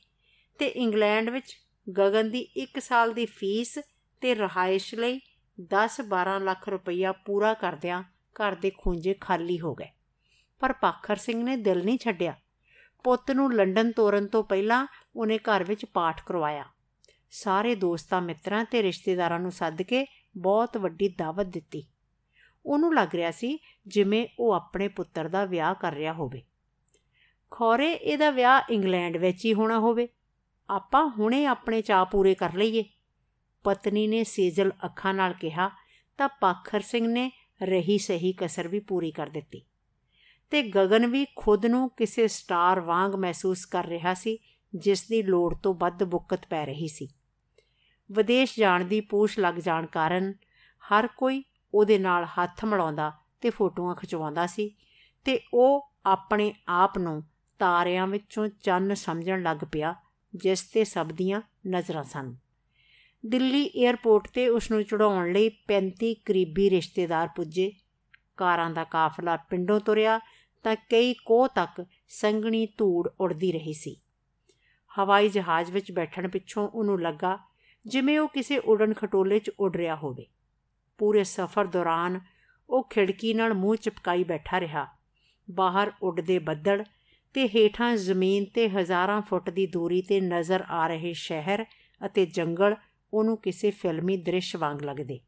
ਤੇ 0.58 0.66
ਇੰਗਲੈਂਡ 0.66 1.30
ਵਿੱਚ 1.30 1.56
ਗਗਨ 1.98 2.30
ਦੀ 2.30 2.48
1 2.56 2.80
ਸਾਲ 2.80 3.12
ਦੀ 3.12 3.26
ਫੀਸ 3.26 3.78
ਤੇ 4.20 4.34
ਰਹਾਇਸ਼ 4.34 4.94
ਲਈ 4.94 5.20
10-12 5.60 6.38
ਲੱਖ 6.38 6.68
ਰੁਪਈਆ 6.68 7.12
ਪੂਰਾ 7.12 7.54
ਕਰਦਿਆਂ 7.54 8.02
ਘਰ 8.34 8.54
ਦੇ 8.54 8.70
ਖੂੰਜੇ 8.78 9.14
ਖਾਲੀ 9.14 9.60
ਹੋ 9.60 9.74
ਗਏ। 9.74 9.88
ਪਰ 10.60 10.72
ਪਾਖਰ 10.72 11.16
ਸਿੰਘ 11.16 11.44
ਨੇ 11.44 11.56
ਦਿਲ 11.56 11.84
ਨਹੀਂ 11.84 11.98
ਛੱਡਿਆ। 11.98 12.34
ਪੁੱਤ 13.04 13.30
ਨੂੰ 13.30 13.54
ਲੰਡਨ 13.54 13.92
ਤੋਰਨ 13.92 14.26
ਤੋਂ 14.26 14.44
ਪਹਿਲਾਂ 14.44 14.86
ਉਹਨੇ 15.16 15.38
ਘਰ 15.38 15.64
ਵਿੱਚ 15.64 15.84
ਪਾਠ 15.84 16.24
ਕਰਵਾਇਆ। 16.26 16.64
ਸਾਰੇ 17.30 17.74
ਦੋਸਤਾਂ 17.74 18.22
ਮਿੱਤਰਾਂ 18.22 18.64
ਤੇ 18.64 18.82
ਰਿਸ਼ਤੇਦਾਰਾਂ 18.82 19.40
ਨੂੰ 19.40 19.52
ਸੱਦ 19.52 19.82
ਕੇ 19.82 20.06
ਬਹੁਤ 20.36 20.76
ਵੱਡੀ 20.76 21.08
ਦਾਵਤ 21.08 21.46
ਦਿੱਤੀ। 21.46 21.89
ਉਹਨੂੰ 22.66 22.94
ਲੱਗ 22.94 23.14
ਰਿਹਾ 23.14 23.30
ਸੀ 23.30 23.58
ਜਿਵੇਂ 23.86 24.26
ਉਹ 24.38 24.52
ਆਪਣੇ 24.52 24.88
ਪੁੱਤਰ 24.88 25.28
ਦਾ 25.28 25.44
ਵਿਆਹ 25.44 25.74
ਕਰ 25.74 25.94
ਰਿਹਾ 25.94 26.12
ਹੋਵੇ। 26.12 26.42
ਖੋਰੇ, 27.50 27.92
ਇਹਦਾ 27.92 28.30
ਵਿਆਹ 28.30 28.62
ਇੰਗਲੈਂਡ 28.70 29.16
ਵਿੱਚ 29.16 29.44
ਹੀ 29.44 29.54
ਹੋਣਾ 29.54 29.78
ਹੋਵੇ। 29.78 30.08
ਆਪਾਂ 30.70 31.06
ਹੁਣੇ 31.06 31.46
ਆਪਣੇ 31.46 31.82
ਚਾਹ 31.82 32.04
ਪੂਰੇ 32.04 32.34
ਕਰ 32.34 32.54
ਲਈਏ। 32.54 32.84
ਪਤਨੀ 33.64 34.06
ਨੇ 34.06 34.24
ਸੇਜਲ 34.24 34.72
ਅੱਖਾਂ 34.84 35.14
ਨਾਲ 35.14 35.32
ਕਿਹਾ 35.32 35.70
ਤਾਂ 36.18 36.28
ਪਾਖਰ 36.28 36.80
ਸਿੰਘ 36.80 37.06
ਨੇ 37.08 37.32
ਰਹੀ 37.62 37.98
ਸਹੀ 37.98 38.32
ਕਸਰ 38.32 38.68
ਵੀ 38.68 38.80
ਪੂਰੀ 38.80 39.10
ਕਰ 39.10 39.26
ਦਿੱਤੀ। 39.26 39.62
ਤੇ 40.50 40.62
ਗਗਨ 40.62 41.06
ਵੀ 41.06 41.26
ਖੁਦ 41.36 41.66
ਨੂੰ 41.66 41.90
ਕਿਸੇ 41.90 42.28
ਸਟਾਰ 42.28 42.80
ਵਾਂਗ 42.80 43.14
ਮਹਿਸੂਸ 43.14 43.64
ਕਰ 43.64 43.86
ਰਿਹਾ 43.86 44.14
ਸੀ, 44.14 44.38
ਜਿਸ 44.74 45.08
ਦੀ 45.08 45.22
ਲੋੜ 45.22 45.54
ਤੋਂ 45.54 45.74
ਵੱਧ 45.74 46.04
ਬੁੱਕਤ 46.04 46.46
ਪੈ 46.46 46.66
ਰਹੀ 46.66 46.88
ਸੀ। 46.88 47.08
ਵਿਦੇਸ਼ 48.12 48.58
ਜਾਣ 48.58 48.84
ਦੀ 48.84 49.00
ਪੂਛ 49.00 49.38
ਲੱਗ 49.38 49.54
ਜਾਣ 49.54 49.86
ਕਾਰਨ 49.86 50.34
ਹਰ 50.80 51.08
ਕੋਈ 51.16 51.44
ਉਹਦੇ 51.74 51.98
ਨਾਲ 51.98 52.24
ਹੱਥ 52.24 52.64
ਮਿਲਾਉਂਦਾ 52.64 53.12
ਤੇ 53.40 53.50
ਫੋਟੋਆਂ 53.50 53.94
ਖਿਚਵਾਉਂਦਾ 53.94 54.46
ਸੀ 54.46 54.74
ਤੇ 55.24 55.40
ਉਹ 55.54 55.90
ਆਪਣੇ 56.06 56.54
ਆਪ 56.68 56.98
ਨੂੰ 56.98 57.22
ਤਾਰਿਆਂ 57.58 58.06
ਵਿੱਚੋਂ 58.06 58.48
ਚੰਨ 58.48 58.94
ਸਮਝਣ 58.94 59.42
ਲੱਗ 59.42 59.56
ਪਿਆ, 59.72 59.94
ਜਿਸ 60.36 60.62
ਤੇ 60.62 60.84
ਸਭ 60.84 61.06
ਦੀਆਂ 61.06 61.40
ਨਜ਼ਰਾਂ 61.68 62.02
ਸਨ। 62.02 62.36
ਦਿੱਲੀ 63.26 63.70
에ਅਰਪੋਰਟ 63.84 64.28
ਤੇ 64.28 64.48
ਉਸ 64.48 64.70
ਨੂੰ 64.70 64.84
ਚੜਾਉਣ 64.84 65.32
ਲਈ 65.32 65.48
35 65.48 66.14
ਕਰੀਬੀ 66.14 66.70
ਰਿਸ਼ਤੇਦਾਰ 66.70 67.28
ਪੁੱਜੇ। 67.36 67.72
ਕਾਰਾਂ 68.36 68.70
ਦਾ 68.70 68.84
ਕਾਫਲਾ 68.84 69.36
ਪਿੰਡੋਂ 69.36 69.80
ਤੁਰਿਆ 69.80 70.20
ਤਾਂ 70.62 70.76
ਕਈ 70.76 71.14
ਕੋਹ 71.14 71.48
ਤੱਕ 71.48 71.86
ਸੰਗਣੀ 72.08 72.66
ਧੂੜ 72.66 73.08
ਉੜਦੀ 73.20 73.52
ਰਹੀ 73.52 73.72
ਸੀ। 73.72 73.96
ਹਵਾਈ 74.98 75.28
ਜਹਾਜ਼ 75.28 75.70
ਵਿੱਚ 75.70 75.92
ਬੈਠਣ 75.92 76.28
ਪਿੱਛੋਂ 76.28 76.68
ਉਹਨੂੰ 76.68 77.02
ਲੱਗਾ 77.02 77.38
ਜਿਵੇਂ 77.86 78.18
ਉਹ 78.18 78.28
ਕਿਸੇ 78.28 78.58
ਉਡਣ 78.58 78.92
ਖਟੋਲੇ 78.92 79.38
'ਚ 79.38 79.50
ਉੱਡ 79.60 79.76
ਰਿਹਾ 79.76 79.96
ਹੋਵੇ। 79.96 80.26
ਪੂਰੇ 81.00 81.24
ਸਫ਼ਰ 81.24 81.66
ਦੌਰਾਨ 81.66 82.20
ਉਹ 82.68 82.88
ਖਿੜਕੀ 82.90 83.34
ਨਾਲ 83.34 83.54
ਮੂੰਹ 83.54 83.76
ਚਿਪਕਾਈ 83.76 84.24
ਬੈਠਾ 84.24 84.60
ਰਿਹਾ। 84.60 84.86
ਬਾਹਰ 85.48 85.92
ਉੱਡਦੇ 86.02 86.38
ਬੱਦਲ 86.38 86.84
ਤੇ 87.34 87.46
ਹੇਠਾਂ 87.48 87.94
ਜ਼ਮੀਨ 87.96 88.44
ਤੇ 88.44 88.68
ਹਜ਼ਾਰਾਂ 88.68 89.20
ਫੁੱਟ 89.22 89.50
ਦੀ 89.50 89.66
ਦੂਰੀ 89.66 90.00
ਤੇ 90.02 90.20
ਨਜ਼ਰ 90.20 90.64
ਆ 90.70 90.86
ਰਹੇ 90.86 91.12
ਸ਼ਹਿਰ 91.12 91.64
ਅਤੇ 92.00 92.26
ਜੰਗਲ 92.26 92.74
ਉਹਨੂੰ 93.12 93.36
ਕਿਸੇ 93.36 93.70
ਫਿਲਮੀ 93.70 94.16
ਦ੍ਰਿਸ਼ 94.16 94.54
ਵਾਂਗ 94.56 94.82
ਲੱਗਦੇ। 94.82 95.18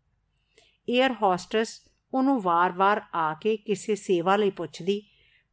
에ਅਰ 0.88 1.14
ਹੋਸਟਸ 1.22 1.80
ਉਹਨੂੰ 2.12 2.40
ਵਾਰ-ਵਾਰ 2.42 3.00
ਆ 3.14 3.32
ਕੇ 3.34 3.56
ਕਿਸੇ 3.56 3.94
ਸੇਵਾ 3.94 4.36
ਲਈ 4.36 4.50
ਪੁੱਛਦੀ, 4.50 5.00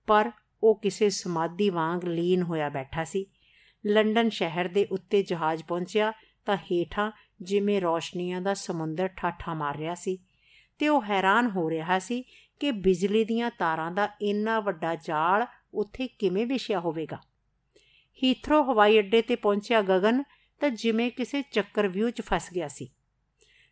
ਪਰ 0.08 0.32
ਉਹ 0.64 0.80
ਕਿਸੇ 0.80 1.10
ਸਮਾਧੀ 1.10 1.70
ਵਾਂਗ 1.70 2.04
ਲੀਨ 2.04 2.42
ਹੋਇਆ 2.44 2.70
ਬੈਠਾ 2.70 3.04
ਸੀ। 3.04 3.26
ਲੰਡਨ 3.84 4.30
ਸ਼ਹਿਰ 4.30 4.68
ਦੇ 4.68 4.88
ਉੱਤੇ 4.92 5.22
ਜਹਾਜ਼ 5.24 5.64
ਪਹੁੰਚਿਆ 5.64 6.12
ਤਾਂ 6.46 6.58
ਹੇਠਾਂ 6.58 7.12
ਜਿਵੇਂ 7.42 7.82
ਰੋਸ਼ਨੀਆਂ 7.82 8.42
ਦਾ 8.42 8.54
ਸਮੁੰਦਰ 8.54 9.08
ਠਾਠਾ 9.08 9.54
ਮਾਰ 9.54 9.78
ਰਿਹਾ 9.78 9.96
ਸੀ 9.96 10.18
ਤੇ 10.80 10.88
ਉਹ 10.88 11.04
ਹੈਰਾਨ 11.04 11.50
ਹੋ 11.50 11.70
ਰਿਹਾ 11.70 12.00
ਸੀ 12.00 12.24
ਕਿ 12.60 12.72
ਬਿਜਲੀ 12.72 13.24
ਦੀਆਂ 13.26 13.52
ਤਾਰਾਂ 13.60 13.92
ਦਾ 13.92 14.10
ਇੰਨਾ 14.22 14.60
ਵੱਡਾ 14.60 14.96
ਜਾਲ 14.96 15.46
ਉੱਥੇ 15.74 16.08
ਕਿਵੇਂ 16.08 16.46
ਵਿਛਿਆ 16.46 16.80
ਹੋਵੇਗਾ। 16.80 17.18
ਹੀਥਰੋ 18.24 18.74
ਹਵਾਈ 18.74 19.00
ਅੱਡੇ 19.00 19.22
ਤੇ 19.22 19.36
ਪਹੁੰਚਿਆ 19.36 19.82
ਗਗਨ 19.82 20.24
ਤਾਂ 20.60 20.70
ਜਿਵੇਂ 20.70 21.12
ਕਿਸੇ 21.12 21.42
ਚੱਕਰ 21.42 21.88
ਵਿਊ 21.88 22.10
'ਚ 22.10 22.22
ਫਸ 22.22 22.50
ਗਿਆ 22.54 22.68
ਸੀ। 22.68 22.90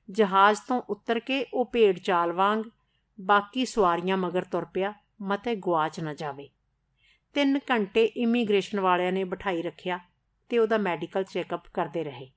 ਜਹਾਜ਼ 0.10 0.60
ਤੋਂ 0.68 0.82
ਉਤਰ 0.90 1.20
ਕੇ 1.20 1.46
ਉਹ 1.54 1.70
ਭੇਡ 1.74 2.00
ਚਾਲ 2.00 2.32
ਵਾਂਗ 2.32 2.64
ਬਾਕੀ 3.22 3.66
ਸਵਾਰੀਆਂ 3.66 4.18
ਮਗਰ 4.18 4.44
ਤੁਰ 4.44 4.66
ਪਿਆ, 4.66 4.94
ਮਤੇ 5.22 5.56
ਗਵਾਚ 5.56 6.00
ਨਾ 6.00 6.14
ਜਾਵੇ। 6.14 6.50
3 7.34 7.60
ਘੰਟੇ 7.72 8.06
ਇਮੀਗ੍ਰੇਸ਼ਨ 8.06 8.80
ਵਾਲਿਆਂ 8.80 9.12
ਨੇ 9.12 9.24
ਬਿਠਾਈ 9.24 9.62
ਰੱਖਿਆ 9.62 10.00
ਤੇ 10.50 10.60
ਉਹਦਾ 10.60 10.78
ਮੈਡੀਕਲ 10.78 11.24
ਚੈੱਕਅਪ 11.24 11.68
ਕਰਦੇ 11.74 12.04
ਰਹੇ। 12.04 12.30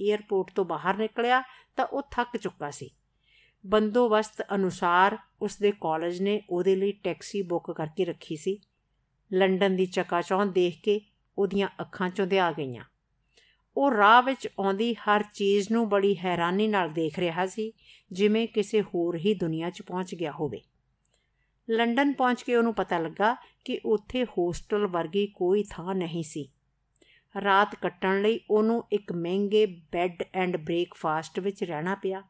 에ਅਰਪੋਰਟ 0.00 0.50
ਤੋਂ 0.54 0.64
ਬਾਹਰ 0.64 0.96
ਨਿਕਲਿਆ 0.96 1.42
ਤਾਂ 1.76 1.86
ਉਹ 1.86 2.02
ਥੱਕ 2.10 2.36
ਚੁੱਕਾ 2.36 2.70
ਸੀ। 2.70 2.90
ਬੰਦੋਬਸਤ 3.66 4.42
ਅਨੁਸਾਰ 4.54 5.18
ਉਸ 5.42 5.56
ਦੇ 5.56 5.72
ਕਾਲਜ 5.80 6.20
ਨੇ 6.20 6.42
ਉਹਦੇ 6.50 6.76
ਲਈ 6.76 6.92
ਟੈਕਸੀ 6.92 7.42
ਬੁੱਕ 7.42 7.70
ਕਰਕੇ 7.70 8.04
ਰੱਖੀ 8.04 8.36
ਸੀ। 8.36 8.60
ਲੰਡਨ 9.32 9.76
ਦੀ 9.76 9.86
ਚਕਾਚੌਂਧ 9.86 10.52
ਦੇਖ 10.52 10.80
ਕੇ 10.82 11.00
ਉਹਦੀਆਂ 11.38 11.68
ਅੱਖਾਂ 11.80 12.10
ਚੋਂ 12.10 12.26
ਦੇ 12.26 12.38
ਆ 12.38 12.52
ਗਈਆਂ। 12.52 12.84
ਉਹ 13.76 13.90
ਰਾਹ 13.90 14.22
ਵਿੱਚ 14.22 14.48
ਆਉਂਦੀ 14.60 14.94
ਹਰ 14.94 15.24
ਚੀਜ਼ 15.34 15.72
ਨੂੰ 15.72 15.88
ਬੜੀ 15.88 16.16
ਹੈਰਾਨੀ 16.18 16.68
ਨਾਲ 16.68 16.90
ਦੇਖ 16.90 17.18
ਰਿਹਾ 17.18 17.46
ਸੀ, 17.46 17.72
ਜਿਵੇਂ 18.12 18.48
ਕਿਸੇ 18.48 18.82
ਹੋਰ 18.82 19.16
ਹੀ 19.16 19.34
ਦੁਨੀਆ 19.34 19.70
'ਚ 19.70 19.82
ਪਹੁੰਚ 19.82 20.14
ਗਿਆ 20.14 20.32
ਹੋਵੇ। 20.32 20.60
ਲੰਡਨ 21.70 22.12
ਪਹੁੰਚ 22.12 22.42
ਕੇ 22.42 22.56
ਉਹਨੂੰ 22.56 22.74
ਪਤਾ 22.74 22.98
ਲੱਗਾ 22.98 23.36
ਕਿ 23.64 23.80
ਉੱਥੇ 23.84 24.24
ਹੋਸਟਲ 24.24 24.86
ਵਰਗੀ 24.86 25.26
ਕੋਈ 25.26 25.64
ਥਾਂ 25.70 25.94
ਨਹੀਂ 25.94 26.22
ਸੀ। 26.22 26.50
ਰਾਤ 27.42 27.74
ਕੱਟਣ 27.74 28.22
ਲਈ 28.22 28.40
ਉਹਨੂੰ 28.50 28.84
ਇੱਕ 28.92 29.12
ਮਹਿੰਗੇ 29.12 29.66
ਬੈੱਡ 29.66 30.22
ਐਂਡ 30.34 30.56
ਬ੍ਰੇਕਫਾਸਟ 30.56 31.40
ਵਿੱਚ 31.40 31.64
ਰਹਿਣਾ 31.64 31.94
ਪਿਆ। 31.94 32.22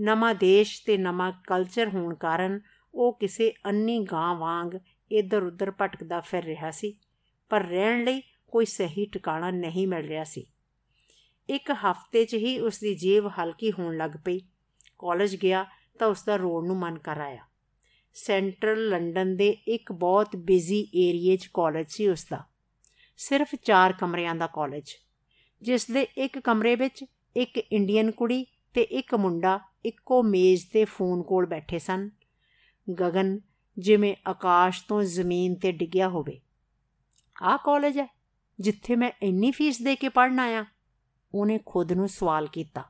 ਨਵਾਂ 0.00 0.34
ਦੇਸ਼ 0.34 0.82
ਤੇ 0.86 0.96
ਨਵਾਂ 0.96 1.32
ਕਲਚਰ 1.32 1.88
ਹੋਣ 1.88 2.14
ਕਾਰਨ 2.14 2.60
ਉਹ 2.94 3.18
ਕਿਸੇ 3.18 3.54
ਅੰਨੀ 3.66 3.98
ਗਾਂ 3.98 4.34
ਵਾਂਗ 4.34 4.70
ਇੱਧਰ-ਉੱਧਰ 5.12 5.70
ਭਟਕਦਾ 5.70 6.20
ਫਿਰ 6.20 6.44
ਰਿਹਾ 6.44 6.70
ਸੀ, 6.70 6.96
ਪਰ 7.48 7.62
ਰਹਿਣ 7.62 8.04
ਲਈ 8.04 8.22
ਕੋਈ 8.50 8.64
ਸਹੀ 8.64 9.06
ਟਿਕਾਣਾ 9.06 9.50
ਨਹੀਂ 9.50 9.88
ਮਿਲ 9.88 10.06
ਰਿਹਾ 10.06 10.24
ਸੀ। 10.24 10.46
ਇੱਕ 11.48 11.70
ਹਫ਼ਤੇ 11.70 12.24
'ਚ 12.24 12.34
ਹੀ 12.34 12.58
ਉਸ 12.58 12.80
ਦੀ 12.80 12.94
ਜੇਬ 12.94 13.26
ਹਲਕੀ 13.26 13.72
ਹੋਣ 13.72 13.96
ਲੱਗ 13.96 14.10
ਪਈ। 14.24 14.40
ਕਾਲਜ 14.98 15.36
ਗਿਆ 15.36 15.66
ਤਾਂ 15.98 16.08
ਉਸ 16.08 16.24
ਦਾ 16.24 16.36
ਰੋਣ 16.36 16.66
ਨੂੰ 16.66 16.76
ਮਨ 16.76 16.98
ਕਰ 16.98 17.20
ਆਇਆ। 17.20 17.44
ਸੈਂਟਰਲ 18.14 18.88
ਲੰਡਨ 18.88 19.36
ਦੇ 19.36 19.50
ਇੱਕ 19.50 19.92
ਬਹੁਤ 19.92 20.36
ਬਿਜ਼ੀ 20.36 20.80
ਏਰੀਏ 20.80 21.36
'ਚ 21.36 21.50
ਕਾਲਜ 21.54 21.86
ਸੀ 21.88 22.08
ਉਸ 22.08 22.26
ਦਾ 22.30 22.51
ਸਿਰਫ 23.22 23.54
4 23.54 23.92
ਕਮਰਿਆਂ 23.92 24.34
ਦਾ 24.34 24.46
ਕਾਲਜ 24.46 24.90
ਜਿਸ 25.62 25.90
ਦੇ 25.90 26.02
ਇੱਕ 26.02 26.38
ਕਮਰੇ 26.38 26.76
ਵਿੱਚ 26.76 27.04
ਇੱਕ 27.36 27.58
ਇੰਡੀਅਨ 27.72 28.10
ਕੁੜੀ 28.10 28.46
ਤੇ 28.74 28.82
ਇੱਕ 28.82 29.14
ਮੁੰਡਾ 29.14 29.60
ਇੱਕੋ 29.84 30.22
ਮੇਜ਼ 30.22 30.66
ਤੇ 30.72 30.84
ਫੋਨ 30.84 31.22
ਕੋਲ 31.22 31.46
ਬੈਠੇ 31.46 31.78
ਸਨ। 31.78 32.10
ਗਗਨ 33.00 33.40
ਜਿਵੇਂ 33.78 34.16
ਆਕਾਸ਼ 34.28 34.84
ਤੋਂ 34.88 35.02
ਜ਼ਮੀਨ 35.02 35.54
ਤੇ 35.54 35.72
ਡਿੱਗਿਆ 35.72 36.08
ਹੋਵੇ। 36.08 36.40
ਆਹ 37.42 37.58
ਕਾਲਜ 37.64 37.98
ਹੈ, 37.98 38.06
ਜਿੱਥੇ 38.60 38.96
ਮੈਂ 38.96 39.10
ਇੰਨੀ 39.22 39.50
ਫੀਸ 39.50 39.82
ਦੇ 39.82 39.96
ਕੇ 39.96 40.08
ਪੜਨ 40.08 40.40
ਆਇਆ? 40.40 40.64
ਉਹਨੇ 41.34 41.60
ਖੁਦ 41.66 41.92
ਨੂੰ 41.92 42.08
ਸਵਾਲ 42.08 42.46
ਕੀਤਾ। 42.46 42.84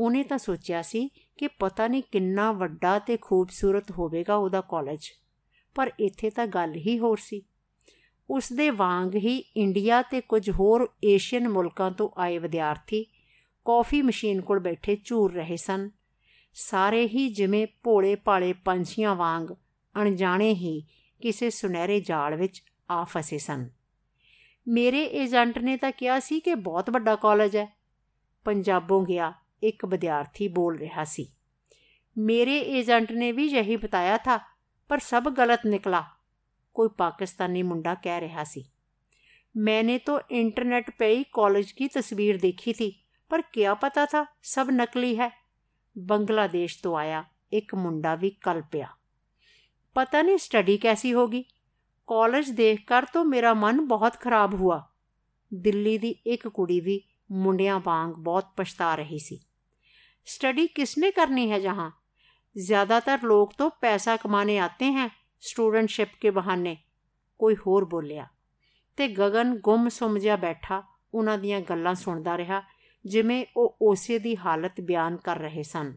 ਉਹਨੇ 0.00 0.22
ਤਾਂ 0.22 0.38
ਸੋਚਿਆ 0.38 0.82
ਸੀ 0.82 1.08
ਕਿ 1.08 1.48
ਪਤਾ 1.48 1.88
ਨਹੀਂ 1.88 2.02
ਕਿੰਨਾ 2.12 2.52
ਵੱਡਾ 2.52 2.98
ਤੇ 2.98 3.16
ਖੂਬਸੂਰਤ 3.16 3.90
ਹੋਵੇਗਾ 3.90 4.34
ਉਹਦਾ 4.34 4.60
ਕਾਲਜ 4.60 5.06
ਪਰ 5.74 5.90
ਇੱਥੇ 6.00 6.30
ਤਾਂ 6.30 6.46
ਗੱਲ 6.46 6.74
ਹੀ 6.74 6.98
ਹੋਰ 6.98 7.16
ਸੀ। 7.20 7.42
ਉਸ 8.30 8.52
ਦੇ 8.52 8.70
ਵਾਂਗ 8.70 9.14
ਹੀ 9.14 9.38
ਇੰਡੀਆ 9.38 10.02
ਤੇ 10.02 10.20
ਕੁਝ 10.20 10.50
ਹੋਰ 10.50 10.92
ਏਸ਼ੀਅਨ 11.04 11.48
ਮੁਲਕਾਂ 11.48 11.90
ਤੋਂ 11.90 12.10
ਆਏ 12.18 12.38
ਵਿਦਿਆਰਥੀ 12.38 13.04
ਕਾਫੀ 13.64 14.02
ਮਸ਼ੀਨ 14.02 14.40
ਕੋਲ 14.40 14.58
ਬੈਠੇ 14.58 14.96
ਝੂਰ 15.04 15.32
ਰਹੇ 15.32 15.56
ਸਨ। 15.56 15.90
ਸਾਰੇ 16.54 17.06
ਹੀ 17.06 17.28
ਜਿਵੇਂ 17.28 17.66
ਭੋਲੇ 17.82 18.14
ਭਾਲੇ 18.14 18.52
ਪੰਛੀਆਂ 18.52 19.14
ਵਾਂਗ 19.14 19.46
ਅਣਜਾਣੇ 20.02 20.54
ਹੀ 20.54 20.84
ਕਿਸੇ 21.22 21.50
ਸੁਨਹਿਰੇ 21.50 22.00
ਜਾਲ 22.00 22.34
ਵਿੱਚ 22.34 22.62
ਆ 22.90 23.04
ਫਸੇ 23.04 23.38
ਸਨ। 23.38 23.70
ਮੇਰੇ 24.68 25.04
ਏਜੰਟ 25.04 25.58
ਨੇ 25.58 25.76
ਤਾਂ 25.76 25.92
ਕਿਹਾ 25.92 26.20
ਸੀ 26.20 26.40
ਕਿ 26.40 26.54
ਬਹੁਤ 26.54 26.90
ਵੱਡਾ 26.90 27.16
ਕਾਲਜ 27.16 27.56
ਹੈ। 27.56 27.76
ਪੰਜਾਬੋਂ 28.44 29.06
ਗਿਆ, 29.06 29.32
ਇੱਕ 29.62 29.84
ਵਿਦਿਆਰਥੀ 29.84 30.48
ਬੋਲ 30.48 30.78
ਰਿਹਾ 30.78 31.04
ਸੀ। 31.04 31.32
ਮੇਰੇ 32.18 32.58
ਏਜੰਟ 32.58 33.12
ਨੇ 33.12 33.32
ਵੀ 33.32 33.44
ਯਹੀ 33.44 33.76
ਬਤਾਇਆ 33.76 34.16
ਥਾ, 34.16 34.40
ਪਰ 34.88 34.98
ਸਭ 34.98 35.22
ਗਲਤ 35.22 35.60
ਨਿਕਲਾ। 35.66 36.04
ਕੋਈ 36.75 36.89
ਪਾਕਿਸਤਾਨੀ 36.97 37.63
ਮੁੰਡਾ 37.63 37.95
ਕਹਿ 37.95 38.19
ਰਿਹਾ 38.21 38.43
ਸੀ 38.43 38.65
मैंने 39.55 39.97
तो 39.99 40.19
इंटरनेट 40.31 40.89
पे 40.99 41.07
ही 41.07 41.23
कॉलेज 41.33 41.71
की 41.71 41.87
तस्वीर 41.87 42.37
देखी 42.37 42.73
थी 42.73 42.89
पर 43.31 43.41
क्या 43.53 43.73
पता 43.75 44.05
था 44.05 44.25
सब 44.45 44.67
नकली 44.71 45.13
है 45.15 45.31
बांग्लादेश 45.95 46.79
तो 46.83 46.93
आया 46.95 47.23
एक 47.53 47.73
मुंडा 47.75 48.15
भी 48.15 48.29
कल 48.43 48.61
पिया 48.71 48.89
पता 49.95 50.21
नहीं 50.21 50.37
स्टडी 50.37 50.77
कैसी 50.77 51.11
होगी 51.11 51.45
कॉलेज 52.07 52.49
देखकर 52.53 53.05
तो 53.13 53.23
मेरा 53.23 53.53
मन 53.55 53.85
बहुत 53.87 54.15
खराब 54.17 54.53
हुआ 54.55 54.79
दिल्ली 55.51 55.97
दी 55.97 56.15
एक 56.27 56.47
कुड़ी 56.49 56.79
भी 56.81 57.03
मुंडिया 57.31 57.77
वांग 57.83 58.13
बहुत 58.21 58.53
पछता 58.57 58.93
रही 58.95 59.19
सी 59.19 59.39
स्टडी 60.27 60.67
किसने 60.67 61.11
करनी 61.11 61.47
है 61.49 61.59
जहाँ 61.61 61.93
ज़्यादातर 62.55 63.21
लोग 63.23 63.55
तो 63.57 63.69
पैसा 63.81 64.15
कमाने 64.17 64.57
आते 64.59 64.85
हैं 64.91 65.11
ਸਟੂਡੈਂਟਸ਼ਿਪ 65.44 66.08
ਕੇ 66.20 66.30
ਬਹਾਨੇ 66.30 66.76
ਕੋਈ 67.38 67.56
ਹੋਰ 67.66 67.84
ਬੋਲਿਆ। 67.84 68.26
ਤੇ 68.96 69.08
ਗगन 69.08 69.58
ਗੁੰਮ 69.60 69.88
ਸੁਮ 69.88 70.18
ਜਿਹਾ 70.18 70.36
ਬੈਠਾ, 70.36 70.82
ਉਹਨਾਂ 71.14 71.38
ਦੀਆਂ 71.38 71.60
ਗੱਲਾਂ 71.60 71.94
ਸੁਣਦਾ 71.94 72.36
ਰਿਹਾ, 72.38 72.62
ਜਿਵੇਂ 73.06 73.46
ਉਹ 73.56 73.76
ਉਸੇ 73.82 74.18
ਦੀ 74.18 74.36
ਹਾਲਤ 74.36 74.80
ਬਿਆਨ 74.80 75.16
ਕਰ 75.16 75.38
ਰਹੇ 75.38 75.62
ਸਨ। 75.62 75.96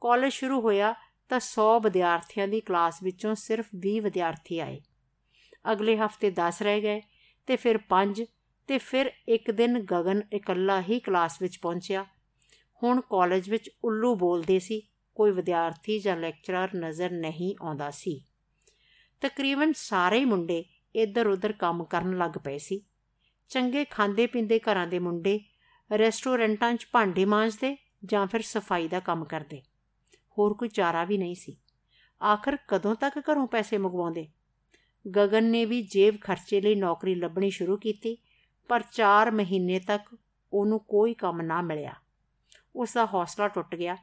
ਕਾਲਜ 0.00 0.32
ਸ਼ੁਰੂ 0.32 0.60
ਹੋਇਆ 0.60 0.94
ਤਾਂ 1.28 1.40
100 1.40 1.80
ਵਿਦਿਆਰਥੀਆਂ 1.80 2.48
ਦੀ 2.48 2.60
ਕਲਾਸ 2.60 3.02
ਵਿੱਚੋਂ 3.02 3.34
ਸਿਰਫ 3.34 3.66
20 3.74 4.00
ਵਿਦਿਆਰਥੀ 4.00 4.58
ਆਏ। 4.58 4.80
ਅਗਲੇ 5.72 5.96
ਹਫ਼ਤੇ 5.96 6.30
10 6.30 6.62
ਰਹਿ 6.62 6.80
ਗਏ, 6.80 7.02
ਤੇ 7.46 7.56
ਫਿਰ 7.56 7.78
5 7.78 8.24
ਤੇ 8.66 8.78
ਫਿਰ 8.78 9.12
ਇੱਕ 9.28 9.50
ਦਿਨ 9.50 9.78
ਗगन 9.78 10.22
ਇਕੱਲਾ 10.32 10.82
ਹੀ 10.82 11.00
ਕਲਾਸ 11.00 11.42
ਵਿੱਚ 11.42 11.58
ਪਹੁੰਚਿਆ। 11.58 12.06
ਹੁਣ 12.82 13.00
ਕਾਲਜ 13.00 13.50
ਵਿੱਚ 13.50 13.70
ਉੱਲੂ 13.84 14.14
ਬੋਲਦੇ 14.14 14.58
ਸੀ, 14.58 14.82
ਕੋਈ 15.14 15.30
ਵਿਦਿਆਰਥੀ 15.30 15.98
ਜਾਂ 15.98 16.16
ਲੈਕਚਰਰ 16.16 16.68
ਨਜ਼ਰ 16.76 17.10
ਨਹੀਂ 17.10 17.54
ਆਉਂਦਾ 17.62 17.90
ਸੀ। 17.90 18.24
ਤਕਰੀਬਨ 19.22 19.72
ਸਾਰੇ 19.76 20.24
ਮੁੰਡੇ 20.24 20.64
ਇੱਧਰ 20.94 21.26
ਉੱਧਰ 21.26 21.52
ਕੰਮ 21.52 21.84
ਕਰਨ 21.84 22.18
ਲੱਗ 22.18 22.30
ਪਏ 22.30 22.58
ਸੀ। 22.58 22.80
ਚੰਗੇ 23.48 23.84
ਖਾਂਦੇ 23.84 24.26
ਪੀਂਦੇ 24.26 24.58
ਘਰਾਂ 24.58 24.86
ਦੇ 24.86 24.98
ਮੁੰਡੇ, 24.98 25.40
ਰੈਸਟੋਰੈਂਟਾਂ 25.98 26.74
'ਚ 26.74 26.86
ਭਾਂਡੇ 26.92 27.24
ਮਾਂਜਦੇ 27.24 27.76
ਜਾਂ 28.04 28.26
ਫਿਰ 28.26 28.42
ਸਫ਼ਾਈ 28.42 28.88
ਦਾ 28.88 29.00
ਕੰਮ 29.00 29.24
ਕਰਦੇ। 29.24 29.62
ਹੋਰ 30.38 30.54
ਕੋਈ 30.54 30.68
ਚਾਰਾ 30.68 31.04
ਵੀ 31.04 31.18
ਨਹੀਂ 31.18 31.34
ਸੀ। 31.34 31.56
ਆਖਰ 32.22 32.58
ਕਦੋਂ 32.68 32.94
ਤੱਕ 32.94 33.18
ਘਰੋਂ 33.18 33.46
ਪੈਸੇ 33.46 33.78
ਮੰਗਵਾਉਂਦੇ? 33.78 34.28
ਗगन 35.16 35.40
ਨੇ 35.40 35.64
ਵੀ 35.64 35.82
ਜੇਬ 35.82 36.16
ਖਰਚੇ 36.20 36.60
ਲਈ 36.60 36.74
ਨੌਕਰੀ 36.74 37.14
ਲੱਭਣੀ 37.14 37.50
ਸ਼ੁਰੂ 37.50 37.76
ਕੀਤੀ, 37.76 38.18
ਪਰ 38.68 38.82
4 38.92 39.30
ਮਹੀਨੇ 39.30 39.78
ਤੱਕ 39.78 40.16
ਉਹਨੂੰ 40.52 40.80
ਕੋਈ 40.80 41.14
ਕੰਮ 41.14 41.42
ਨਾ 41.42 41.62
ਮਿਲਿਆ। 41.62 41.92
ਉਸ 42.76 42.92
ਦਾ 42.94 43.06
ਹੌਸਲਾ 43.06 43.48
ਟੁੱਟ 43.48 43.74
ਗਿਆ 43.74 43.96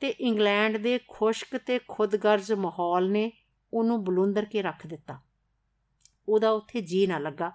ਤੇ 0.00 0.08
ਇੰਗਲੈਂਡ 0.08 0.76
ਦੇ 0.76 1.00
ਖੁਸ਼ਕ 1.08 1.56
ਤੇ 1.56 1.80
ਖੁਦਗਰਜ਼ 1.88 2.52
ਮਾਹੌਲ 2.52 3.10
ਨੇ 3.10 3.32
ਉਹਨੂੰ 3.74 4.04
ਬਲੁੰਦਰ 4.04 4.44
ਕੇ 4.44 4.62
ਰੱਖ 4.62 4.86
ਦਿੱਤਾ। 4.86 5.20
ਉਹਦਾ 6.28 6.50
ਉੱਥੇ 6.50 6.80
ਜੀ 6.80 7.06
ਨਾ 7.06 7.18
ਲੱਗਾ 7.18 7.52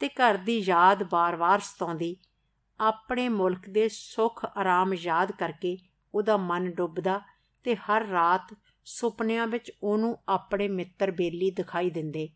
ਤੇ 0.00 0.08
ਘਰ 0.08 0.36
ਦੀ 0.36 0.58
ਯਾਦ 0.58 1.02
ਬਾਰ-ਬਾਰ 1.02 1.58
ਸਤਾਉਂਦੀ। 1.58 2.16
ਆਪਣੇ 2.80 3.28
ਮੁਲਕ 3.28 3.68
ਦੇ 3.68 3.88
ਸੁੱਖ 3.88 4.46
ਆਰਾਮ 4.56 4.94
ਯਾਦ 4.94 5.32
ਕਰਕੇ 5.32 5.78
ਉਹਦਾ 6.14 6.36
ਮਨ 6.36 6.70
ਡੁੱਬਦਾ 6.70 7.20
ਤੇ 7.64 7.76
ਹਰ 7.76 8.06
ਰਾਤ 8.06 8.54
ਸੁਪਨਿਆਂ 8.84 9.46
ਵਿੱਚ 9.46 9.72
ਉਹਨੂੰ 9.82 10.18
ਆਪਣੇ 10.28 10.68
ਮਿੱਤਰ 10.68 11.10
ਬੇਲੀ 11.10 11.50
ਦਿਖਾਈ 11.50 11.90
ਦਿੰਦੇ। 11.90 12.28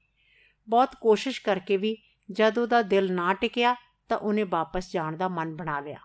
ਬਹੁਤ 0.68 0.88
ਕੋਸ਼ਿਸ਼ 1.00 1.42
ਕਰਕੇ 1.42 1.76
ਵੀ 1.76 1.96
ਜਦ 2.30 2.58
ਉਹਦਾ 2.58 2.82
ਦਿਲ 2.82 3.12
ਨਾ 3.12 3.34
ਟਿਕਿਆ 3.34 3.76
ਤਾਂ 4.08 4.18
ਉਹਨੇ 4.18 4.42
ਵਾਪਸ 4.42 4.92
ਜਾਣ 4.92 5.16
ਦਾ 5.16 5.28
ਮਨ 5.28 5.56
ਬਣਾ 5.56 5.80
ਲਿਆ। 5.80 5.98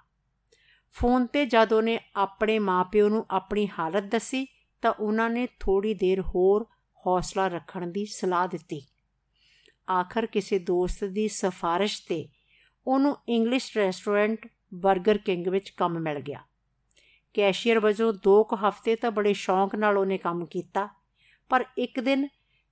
ਫੋਨ 0.94 1.26
ਤੇ 1.26 1.46
ਜਦ 1.46 1.74
ਉਹਨੇ 1.74 2.00
ਆਪਣੇ 2.16 2.60
ਮਾਪਿਓ 2.60 3.10
ਨੂੰ 3.10 3.26
ਆਪਣੀ 3.32 3.70
ਹਾਲਤ 3.80 4.04
ਦੱਸੀ 4.04 4.48
ਤਾਂ 4.82 4.92
ਉਹਨਾਂ 4.92 5.30
ਨੇ 5.30 5.48
ਥੋੜੀ 5.60 5.94
ਦੇਰ 5.94 6.22
ਹੋਰ 6.22 6.66
ਹੌਸਲਾ 7.06 7.48
ਰੱਖਣ 7.48 7.88
ਦੀ 7.88 8.06
ਸਲਾਹ 8.06 8.48
ਦਿੱਤੀ। 8.48 8.82
ਆਖਰ 9.92 10.26
ਕਿਸੇ 10.26 10.60
ਦੋਸਤ 10.60 11.04
ਦੀ 11.04 11.28
ਸਫਾਰਿਸ਼ 11.28 12.02
ਤੇ 12.08 12.28
ਉਹਨੂੰ 12.88 13.18
ਇੰਗਲਿਸ਼ 13.30 13.78
ਰੈਸਟੋਰੈਂਟ 13.78 14.48
버ਗਰ 14.78 15.18
ਕਿੰਗ 15.18 15.48
ਵਿੱਚ 15.48 15.70
ਕੰਮ 15.70 16.00
ਮਿਲ 16.00 16.20
ਗਿਆ। 16.20 16.40
ਕੈਸ਼ੀਅਰ 17.34 17.80
ਵਜੋਂ 17.80 18.14
2 18.28 18.44
ਕੁ 18.44 18.56
ਹਫ਼ਤੇ 18.56 18.96
ਤਾਂ 18.96 19.12
ਬੜੇ 19.12 19.34
ਸ਼ੌਂਕ 19.34 19.76
ਨਾਲ 19.76 19.98
ਉਹਨੇ 19.98 20.18
ਕੰਮ 20.18 20.46
ਕੀਤਾ, 20.46 20.88
ਪਰ 21.50 21.66
ਇੱਕ 21.78 22.00
ਦਿਨ 22.00 22.28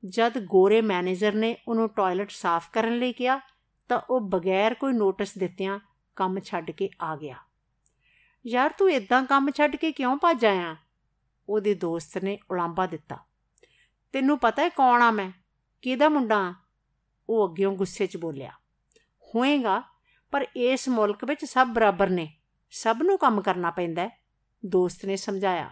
ਜਦ 0.06 0.40
ਗੋਰੇ 0.46 0.82
ਮੈਨੇਜਰ 0.82 1.34
ਨੇ 1.34 1.56
ਉਹਨੂੰ 1.68 1.90
ਟਾਇਲਟ 1.90 2.32
ਸਾਫ਼ 2.32 2.70
ਕਰਨ 2.72 2.98
ਲਈ 2.98 3.14
ਕਿਹਾ, 3.14 3.40
ਤਾਂ 3.90 4.00
ਉਹ 4.10 4.22
ਬਗੈਰ 4.22 4.74
ਕੋਈ 4.74 4.94
ਨੋਟਿਸ 4.94 5.38
ਦਿੱਤਿਆਂ 5.38 5.80
ਕੰਮ 6.16 6.40
ਛੱਡ 6.40 6.72
ਕੇ 6.72 6.90
ਆ 7.02 7.16
ਗਿਆ। 7.16 7.36
ਯਾਰ 8.48 8.74
ਤੂੰ 8.78 8.92
ਇਦਾਂ 8.92 9.24
ਕੰਮ 9.24 9.52
ਛੱਡ 9.52 9.76
ਕੇ 9.76 9.92
ਕਿਉਂ 9.92 10.18
ਭੱਜ 10.18 10.46
ਆਇਆ? 10.46 10.76
ਉਹਦੇ 11.50 11.74
ਦੋਸਤ 11.74 12.18
ਨੇ 12.18 12.38
ਉਲਾਂਬਾ 12.52 12.86
ਦਿੱਤਾ। 12.86 13.18
ਤੈਨੂੰ 14.14 14.40
ਪਤਾ 14.40 14.64
ਹੈ 14.64 14.70
ਕੌਣ 14.70 15.02
ਆ 15.02 15.12
ਮੈਂ? 15.12 15.32
ਕਿਹਦਾ 15.82 16.10
ਮੁੰਡਾ 16.10 16.54
ਉਹ 17.30 17.50
ਅੱਗਿਓਂ 17.50 17.74
ਗੁੱਸੇ 17.74 18.08
'ਚ 18.08 18.18
ਬੋਲਿਆ। 18.18 18.52
ਹੋਏਗਾ, 19.36 19.84
ਪਰ 20.32 20.46
ਇਸ 20.56 20.90
ਮੁਲਕ 20.90 21.26
ਵਿੱਚ 21.26 21.46
ਸਭ 21.46 21.68
ਬਰਾਬਰ 21.68 22.10
ਨੇ। 22.10 22.38
ਸਭ 22.72 22.98
ਨੂੰ 23.04 23.18
ਕੰਮ 23.18 23.42
ਕਰਨਾ 23.42 23.72
ਪੈਂਦਾ 23.72 24.10
ਦੋਸਤ 24.66 25.06
ਨੇ 25.06 25.16
ਸਮਝਾਇਆ। 25.16 25.70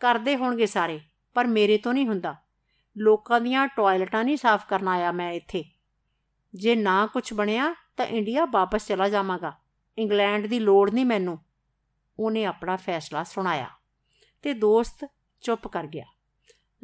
ਕਰਦੇ 0.00 0.36
ਹੋਣਗੇ 0.36 0.66
ਸਾਰੇ, 0.66 1.00
ਪਰ 1.34 1.46
ਮੇਰੇ 1.46 1.78
ਤੋਂ 1.78 1.94
ਨਹੀਂ 1.94 2.06
ਹੁੰਦਾ। 2.06 2.36
ਲੋਕਾਂ 2.98 3.40
ਦੀਆਂ 3.40 3.66
ਟਾਇਲਟਾਂ 3.66 4.24
ਨਹੀਂ 4.24 4.36
ਸਾਫ਼ 4.36 4.66
ਕਰਨ 4.66 4.88
ਆਇਆ 4.88 5.12
ਮੈਂ 5.12 5.32
ਇੱਥੇ। 5.32 5.64
ਜੇ 6.54 6.74
ਨਾ 6.74 7.06
ਕੁਝ 7.06 7.32
ਬਣਿਆ, 7.32 7.74
ਤਾਂ 7.96 8.06
ਇੰਡੀਆ 8.06 8.44
ਵਾਪਸ 8.44 8.86
ਚਲਾ 8.86 9.08
ਜਾਵਾਂਗਾ। 9.08 9.52
ਇੰਗਲੈਂਡ 9.98 10.46
ਦੀ 10.46 10.58
ਲੋੜ 10.58 10.90
ਨਹੀਂ 10.90 11.06
ਮੈਨੂੰ। 11.06 11.38
ਉਹਨੇ 12.18 12.44
ਆਪਣਾ 12.44 12.76
ਫੈਸਲਾ 12.76 13.24
ਸੁਣਾਇਆ 13.24 13.68
ਤੇ 14.42 14.52
ਦੋਸਤ 14.54 15.08
ਚੁੱਪ 15.40 15.68
ਕਰ 15.68 15.86
ਗਿਆ। 15.86 16.04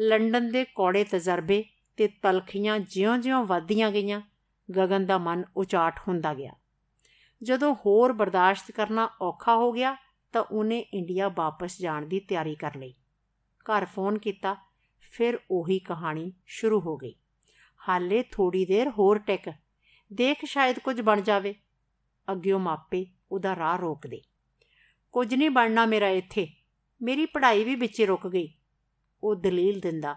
ਲੰਡਨ 0.00 0.52
ਦੇ 0.52 0.64
ਕੌੜੇ 0.64 1.04
ਤਜਰਬੇ 1.04 1.64
ਤੇ 1.96 2.08
ਤਲਖੀਆਂ 2.08 2.78
ਜਿਉਂ-ਜਿਉਂ 2.78 3.44
ਵੱਧਦੀਆਂ 3.44 3.90
ਗਈਆਂ, 3.90 4.20
ਗਗਨ 4.76 5.06
ਦਾ 5.06 5.18
ਮਨ 5.18 5.44
ਉਚਾਟ 5.56 6.00
ਹੁੰਦਾ 6.08 6.34
ਗਿਆ। 6.34 6.52
ਜਦੋਂ 7.42 7.74
ਹੋਰ 7.74 8.12
ਬਰਦਾਸ਼ਤ 8.12 8.70
ਕਰਨਾ 8.70 9.10
ਔਖਾ 9.22 9.56
ਹੋ 9.56 9.72
ਗਿਆ, 9.72 9.96
ਤਾਂ 10.32 10.42
ਉਹਨੇ 10.42 10.78
ਇੰਡੀਆ 10.78 11.28
ਵਾਪਸ 11.28 11.80
ਜਾਣ 11.80 12.06
ਦੀ 12.06 12.20
ਤਿਆਰੀ 12.20 12.54
ਕਰ 12.54 12.76
ਲਈ। 12.76 12.94
ਘਰ 13.62 13.84
ਫੋਨ 13.84 14.18
ਕੀਤਾ, 14.18 14.56
ਫਿਰ 15.00 15.38
ਉਹੀ 15.50 15.78
ਕਹਾਣੀ 15.78 16.32
ਸ਼ੁਰੂ 16.46 16.80
ਹੋ 16.80 16.96
ਗਈ। 16.96 17.14
ਹਾਲੇ 17.88 18.24
ਥੋੜੀ 18.32 18.64
ਦੇਰ 18.64 18.88
ਹੋਰ 18.90 19.18
ਟਿਕ, 19.18 19.48
ਦੇਖ 20.12 20.44
ਸ਼ਾਇਦ 20.44 20.78
ਕੁਝ 20.78 21.00
ਬਣ 21.00 21.20
ਜਾਵੇ। 21.20 21.54
ਅੱਗਿਓਂ 22.32 22.60
ਮਾਪੇ 22.60 23.06
ਉਹਦਾ 23.32 23.56
ਰਾਹ 23.56 23.78
ਰੋਕਦੇ। 23.78 24.22
ਕੁਝ 25.12 25.34
ਨਹੀਂ 25.34 25.50
ਬਣਨਾ 25.50 25.86
ਮੇਰਾ 25.86 26.08
ਇੱਥੇ, 26.08 26.48
ਮੇਰੀ 27.02 27.26
ਪੜ੍ਹਾਈ 27.26 27.64
ਵੀ 27.64 27.74
ਵਿੱਚੇ 27.74 28.06
ਰੁਕ 28.06 28.28
ਗਈ। 28.28 28.54
ਉਹ 29.22 29.34
ਦਲੀਲ 29.34 29.80
ਦਿੰਦਾ, 29.80 30.16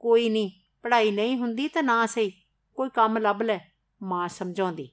ਕੋਈ 0.00 0.28
ਨਹੀਂ 0.28 0.50
ਪੜ੍ਹਾਈ 0.84 1.10
ਨਹੀਂ 1.10 1.36
ਹੁੰਦੀ 1.36 1.68
ਤਾਂ 1.68 1.82
ਨਾ 1.82 2.04
ਸਹੀ, 2.06 2.32
ਕੋਈ 2.78 2.90
ਕੰਮ 2.94 3.18
ਲੱਭ 3.18 3.42
ਲੈ, 3.42 3.58
ਮਾਂ 4.00 4.28
ਸਮਝਾਉਂਦੀ। 4.28 4.88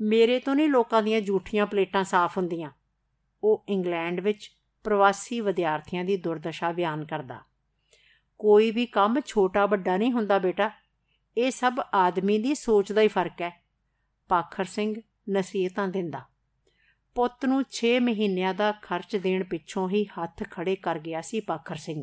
ਮੇਰੇ 0.00 0.38
ਤੋਂ 0.38 0.54
ਨਹੀਂ 0.54 0.68
ਲੋਕਾਂ 0.68 1.02
ਦੀਆਂ 1.02 1.20
ਝੂਠੀਆਂ 1.20 1.66
ਪਲੇਟਾਂ 1.66 2.04
ਸਾਫ਼ 2.04 2.38
ਹੁੰਦੀਆਂ, 2.38 2.70
ਉਹ 3.42 3.64
ਇੰਗਲੈਂਡ 3.68 4.20
ਵਿੱਚ 4.20 4.50
ਪ੍ਰਵਾਸੀ 4.84 5.40
ਵਿਦਿਆਰਥੀਆਂ 5.40 6.04
ਦੀ 6.04 6.16
ਦੁਰਦਸ਼ਾ 6.16 6.72
ਬਿਆਨ 6.72 7.04
ਕਰਦਾ। 7.04 7.40
ਕੋਈ 8.40 8.70
ਵੀ 8.70 8.86
ਕੰਮ 8.86 9.20
ਛੋਟਾ 9.26 9.66
ਵੱਡਾ 9.66 9.96
ਨਹੀਂ 9.96 10.12
ਹੁੰਦਾ 10.12 10.38
ਬੇਟਾ, 10.38 10.70
ਇਹ 11.36 11.50
ਸਭ 11.50 11.80
ਆਦਮੀ 11.94 12.38
ਦੀ 12.38 12.54
ਸੋਚ 12.54 12.92
ਦਾ 12.92 13.00
ਹੀ 13.00 13.08
ਫ਼ਰਕ 13.08 13.42
ਹੈ, 13.42 13.50
ਪਾਖਰ 14.30 14.64
ਸਿੰਘ 14.64 14.94
ਨਸੀਹਤਾਂ 15.30 15.88
ਦਿੰਦਾ। 15.88 16.24
ਪੁੱਤ 17.16 17.44
ਨੂੰ 17.44 17.62
6 17.70 17.98
ਮਹੀਨਿਆਂ 18.00 18.54
ਦਾ 18.54 18.72
ਖਰਚ 18.82 19.16
ਦੇਣ 19.16 19.44
ਪਿੱਛੋਂ 19.44 19.88
ਹੀ 19.90 20.04
ਹੱਥ 20.12 20.42
ਖੜੇ 20.50 20.76
ਕਰ 20.76 20.98
ਗਿਆ 20.98 21.20
ਸੀ 21.20 21.40
ਪਾਖਰ 21.40 21.76
ਸਿੰਘ। 21.76 22.02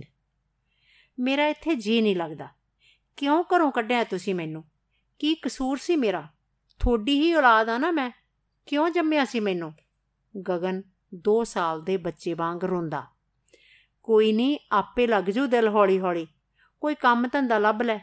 ਮੇਰਾ 1.19 1.47
ਇੱਥੇ 1.47 1.75
ਜੀ 1.75 2.01
ਨਹੀਂ 2.01 2.15
ਲੱਗਦਾ। 2.15 2.47
ਕਿਉਂ 3.17 3.43
ਘਰੋਂ 3.43 3.71
ਕੱਢਿਆ 3.71 4.03
ਤੁਸੀਂ 4.03 4.35
ਮੈਨੂੰ? 4.35 4.63
ਕੀ 5.19 5.35
ਕਸੂਰ 5.35 5.77
ਸੀ 5.77 5.95
ਮੇਰਾ? 5.95 6.27
ਥੋੜੀ 6.79 7.19
ਹੀ 7.19 7.33
ਔਲਾਦ 7.33 7.69
ਆ 7.69 7.77
ਨਾ 7.77 7.91
ਮੈਂ। 7.91 8.11
ਕਿਉਂ 8.65 8.89
ਜੰਮਿਆ 8.89 9.25
ਸੀ 9.25 9.39
ਮੈਨੂੰ? 9.39 9.73
ਗਗਨ 10.49 10.83
2 11.15 11.43
ਸਾਲ 11.43 11.81
ਦੇ 11.81 11.97
ਬੱਚੇ 11.97 12.33
ਵਾਂਗ 12.33 12.63
ਰੋਂਦਾ। 12.63 13.07
ਕੋਈ 14.03 14.33
ਨਹੀਂ, 14.33 14.57
ਆਪੇ 14.71 15.07
ਲੱਗ 15.07 15.23
ਜੂ 15.23 15.45
ਦਿਲ 15.45 15.67
ਹੌਲੀ 15.67 15.99
ਹੌਲੀ 15.99 16.27
ਕੋਈ 16.81 16.95
ਕੰਮ 16.95 17.27
ਧੰਦਾ 17.33 17.57
ਲੱਭ 17.57 17.81
ਲੈ। 17.81 17.99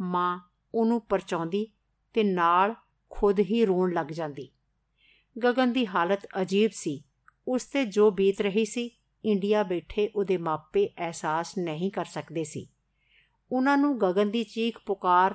ਮਾਂ 0.00 0.40
ਉਹਨੂੰ 0.74 1.00
ਪਰਚਾਉਂਦੀ 1.00 1.66
ਤੇ 2.12 2.24
ਨਾਲ 2.24 2.74
ਖੁਦ 3.10 3.40
ਹੀ 3.40 3.64
ਰੋਣ 3.64 3.92
ਲੱਗ 3.92 4.06
ਜਾਂਦੀ। 4.06 4.48
ਗਗਨ 5.44 5.72
ਦੀ 5.72 5.86
ਹਾਲਤ 5.86 6.26
ਅਜੀਬ 6.40 6.70
ਸੀ। 6.74 7.04
ਉਸ 7.48 7.64
ਤੇ 7.64 7.84
ਜੋ 7.84 8.10
ਬੀਤ 8.10 8.40
ਰਹੀ 8.40 8.64
ਸੀ 8.64 8.90
ਇੰਡੀਆ 9.24 9.62
ਬੈਠੇ 9.62 10.10
ਉਹਦੇ 10.16 10.36
ਮਾਪੇ 10.36 10.88
ਅਹਿਸਾਸ 10.98 11.58
ਨਹੀਂ 11.58 11.90
ਕਰ 11.90 12.04
ਸਕਦੇ 12.04 12.44
ਸੀ। 12.44 12.68
ਉਹਨਾਂ 13.52 13.78
ਨੂੰ 13.78 14.00
ਗਗਨ 14.00 14.30
ਦੀ 14.30 14.44
ਚੀਖ 14.44 14.78
ਪੁਕਾਰ, 14.86 15.34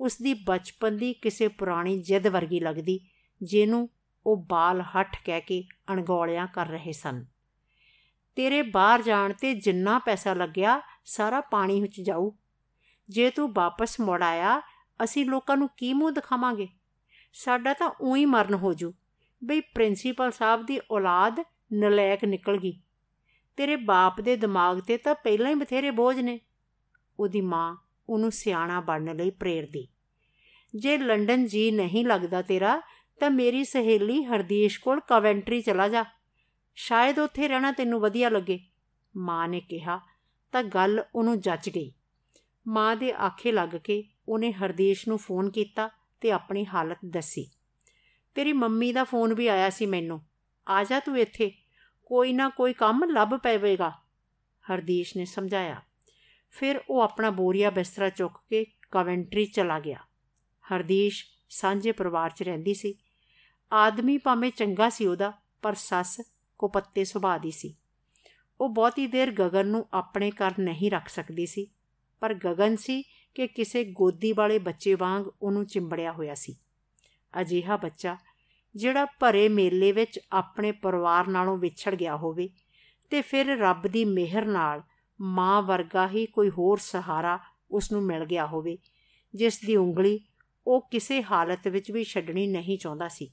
ਉਸ 0.00 0.18
ਦੀ 0.22 0.34
ਬਚਪਨ 0.34 0.96
ਦੀ 0.96 1.12
ਕਿਸੇ 1.12 1.48
ਪੁਰਾਣੀ 1.48 1.98
ਜਿੱਦ 1.98 2.26
ਵਰਗੀ 2.26 2.60
ਲੱਗਦੀ, 2.60 3.00
ਜਿਹਨੂੰ 3.42 3.88
ਉਹ 4.26 4.36
ਬਾਲ 4.36 4.80
ਹੱਠ 4.80 5.16
ਕਹਿ 5.24 5.40
ਕੇ 5.40 5.64
ਅਣਗੌਲਿਆਂ 5.92 6.46
ਕਰ 6.46 6.66
ਰਹੇ 6.66 6.92
ਸਨ। 6.92 7.24
ਤੇਰੇ 8.36 8.62
ਬਾਹਰ 8.62 9.02
ਜਾਣ 9.02 9.32
ਤੇ 9.32 9.54
ਜਿੰਨਾ 9.54 9.98
ਪੈਸਾ 9.98 10.34
ਲੱਗਿਆ, 10.34 10.80
ਸਾਰਾ 11.04 11.40
ਪਾਣੀ 11.40 11.80
ਵਿੱਚ 11.80 12.00
ਜਾਊ। 12.00 12.30
ਜੇ 13.08 13.30
ਤੂੰ 13.30 13.52
ਵਾਪਸ 13.52 14.00
ਮੁੜ 14.00 14.22
ਆਇਆ, 14.22 14.62
ਅਸੀਂ 15.04 15.26
ਲੋਕਾਂ 15.26 15.56
ਨੂੰ 15.56 15.68
ਕੀ 15.76 15.92
ਮੂੰਹ 15.92 16.12
ਦਿਖਾਵਾਂਗੇ? 16.12 16.68
ਸਾਡਾ 17.32 17.72
ਤਾਂ 17.72 17.90
ਉਹੀ 18.00 18.24
ਮਰਨ 18.24 18.54
ਹੋ 18.54 18.74
ਜੂ। 18.74 18.94
ਬਈ 19.44 19.60
ਪ੍ਰਿੰਸੀਪਲ 19.60 20.30
ਸਾਹਿਬ 20.30 20.66
ਦੀ 20.66 20.80
ਔਲਾਦ 20.90 21.40
ਨਲਾਇਕ 21.72 22.24
ਨਿਕਲ 22.24 22.56
ਗਈ। 22.56 22.81
ਤੇਰੇ 23.56 23.76
ਬਾਪ 23.76 24.20
ਦੇ 24.20 24.36
ਦਿਮਾਗ 24.36 24.80
ਤੇ 24.80 24.96
ਤਾਂ 24.96 25.14
ਪਹਿਲਾਂ 25.14 25.50
ਹੀ 25.50 25.54
ਬਥੇਰੇ 25.54 25.90
ਬੋਝ 25.90 26.20
ਨੇ। 26.20 26.40
ਉਹਦੀ 27.18 27.40
ਮਾਂ 27.40 27.76
ਉਹਨੂੰ 28.08 28.32
ਸਿਆਣਾ 28.32 28.80
ਬਣਨ 28.80 29.16
ਲਈ 29.16 29.30
ਪ੍ਰੇਰਦੀ। 29.30 29.88
ਜੇ 30.74 30.98
ਲੰਡਨ 30.98 31.46
ਜੀ 31.46 31.70
ਨਹੀਂ 31.70 32.04
ਲੱਗਦਾ 32.04 32.42
ਤੇਰਾ, 32.42 32.82
ਤਾਂ 33.20 33.30
ਮੇਰੀ 33.30 33.64
ਸਹੇਲੀ 33.64 34.24
ਹਰਦੀਸ਼ 34.24 34.80
ਕੋਲ 34.80 35.00
ਕਵੈਂਟਰੀ 35.00 35.60
ਚਲਾ 35.60 35.88
ਜਾ। 35.88 36.04
ਸ਼ਾਇਦ 36.74 37.18
ਉੱਥੇ 37.18 37.48
ਰਹਿਣਾ 37.48 37.72
ਤੈਨੂੰ 37.72 38.00
ਵਧੀਆ 38.00 38.28
ਲੱਗੇ। 38.28 38.60
ਮਾਂ 39.16 39.48
ਨੇ 39.48 39.60
ਕਿਹਾ, 39.60 40.00
ਤਾਂ 40.52 40.62
ਗੱਲ 40.62 41.04
ਉਹਨੂੰ 41.14 41.40
ਜੱਜ 41.40 41.68
ਗਈ। 41.68 41.92
ਮਾਂ 42.68 42.96
ਦੇ 42.96 43.12
ਆਖੇ 43.12 43.52
ਲੱਗ 43.52 43.68
ਕੇ 43.68 44.04
ਉਹਨੇ 44.28 44.52
ਹਰਦੀਸ਼ 44.52 45.08
ਨੂੰ 45.08 45.18
ਫੋਨ 45.18 45.50
ਕੀਤਾ 45.50 45.90
ਤੇ 46.20 46.30
ਆਪਣੀ 46.30 46.66
ਹਾਲਤ 46.66 46.98
ਦੱਸੀ। 47.06 47.50
ਤੇਰੀ 48.34 48.52
ਮੰਮੀ 48.52 48.92
ਦਾ 48.92 49.04
ਫੋਨ 49.04 49.34
ਵੀ 49.34 49.46
ਆਇਆ 49.46 49.70
ਸੀ 49.70 49.86
ਮੈਨੂੰ। 49.86 50.22
ਆ 50.68 50.84
ਜਾ 50.84 51.00
ਤੂੰ 51.00 51.18
ਇੱਥੇ। 51.18 51.61
ਕੋਈ 52.12 52.32
ਨਾ 52.32 52.48
ਕੋਈ 52.48 52.72
ਕੰਮ 52.72 53.04
ਲੱਭ 53.04 53.28
ਪਵੇਗਾ 53.28 53.92
ਹਰਦੀਸ਼ 54.72 55.16
ਨੇ 55.16 55.24
ਸਮਝਾਇਆ। 55.24 55.82
ਫਿਰ 56.50 56.80
ਉਹ 56.90 57.00
ਆਪਣਾ 57.00 57.30
ਬੋਰੀਆ 57.30 57.70
ਬਿਸਤਰਾ 57.70 58.08
ਚੁੱਕ 58.08 58.34
ਕੇ 58.50 58.66
ਕਵੈਂਟਰੀ 58.90 59.44
ਚਲਾ 59.44 59.80
ਗਿਆ। 59.80 59.98
ਹਰਦੀਸ਼ 60.74 61.24
ਸਾਂਝੇ 61.48 61.92
ਪਰਿਵਾਰ 61.92 62.30
'ਚ 62.30 62.42
ਰਹਿੰਦੀ 62.42 62.74
ਸੀ। 62.74 62.94
ਆਦਮੀ 63.72 64.18
ਭਾਵੇਂ 64.18 64.50
ਚੰਗਾ 64.50 64.88
ਸੀ 64.88 65.06
ਉਹਦਾ, 65.06 65.32
ਪਰ 65.62 65.74
ਸੱਸ 65.74 66.20
ਕੋ 66.58 66.68
ਪੱਤੇ 66.68 67.04
ਸੁਭਾਅ 67.04 67.38
ਦੀ 67.38 67.50
ਸੀ। 67.50 67.76
ਉਹ 68.60 68.68
ਬਹੁਤੀ 68.68 69.06
ਦੇਰ 69.06 69.30
ਗਗਨ 69.30 69.66
ਨੂੰ 69.66 69.88
ਆਪਣੇ 69.92 70.30
ਘਰ 70.30 70.52
ਨਹੀਂ 70.58 70.90
ਰੱਖ 70.90 71.08
ਸਕਦੀ 71.08 71.46
ਸੀ, 71.46 71.66
ਪਰ 72.20 72.34
ਗਗਨ 72.34 72.76
ਸੀ 72.76 73.02
ਕਿ 73.34 73.46
ਕਿਸੇ 73.46 73.84
ਗੋਦੀ 73.84 74.32
ਵਾਲੇ 74.32 74.58
ਬੱਚੇ 74.58 74.94
ਵਾਂਗ 74.94 75.24
ਉਹਨੂੰ 75.42 75.66
ਚਿੰਬੜਿਆ 75.66 76.12
ਹੋਇਆ 76.12 76.34
ਸੀ। 76.34 76.56
ਅਜੀਹਾ 77.40 77.76
ਬੱਚਾ 77.76 78.16
ਜਿਹੜਾ 78.76 79.04
ਭਰੇ 79.04 79.48
ਮੇਲੇ 79.48 79.92
ਵਿੱਚ 79.92 80.20
ਆਪਣੇ 80.32 80.72
ਪਰਿਵਾਰ 80.72 81.26
ਨਾਲੋਂ 81.26 81.58
ਵਿਛੜ 81.58 81.94
ਗਿਆ 81.94 82.16
ਹੋਵੇ 82.16 82.48
ਤੇ 83.10 83.22
ਫਿਰ 83.22 83.58
ਰੱਬ 83.58 83.82
ਦੀ 83.82 84.04
ਮਿਹਰ 84.04 84.44
ਨਾਲ 84.44 84.82
ਮਾਂ 85.20 85.62
ਵਰਗਾ 85.62 86.08
ਹੀ 86.08 86.26
ਕੋਈ 86.26 86.50
ਹੋਰ 86.50 86.78
ਸਹਾਰਾ 86.78 87.38
ਉਸ 87.70 87.92
ਨੂੰ 87.92 88.02
ਮਿਲ 88.02 88.24
ਗਿਆ 88.24 88.46
ਹੋਵੇ, 88.46 88.78
ਜਿਸ 89.34 89.60
ਦੀ 89.60 89.76
ਉਂਗਲੀ 89.76 90.20
ਉਹ 90.66 90.88
ਕਿਸੇ 90.90 91.22
ਹਾਲਤ 91.22 91.68
ਵਿੱਚ 91.68 91.90
ਵੀ 91.90 92.04
ਛੱਡਣੀ 92.04 92.46
ਨਹੀਂ 92.46 92.78
ਚਾਹੁੰਦਾ 92.78 93.08
ਸੀ। 93.08 93.30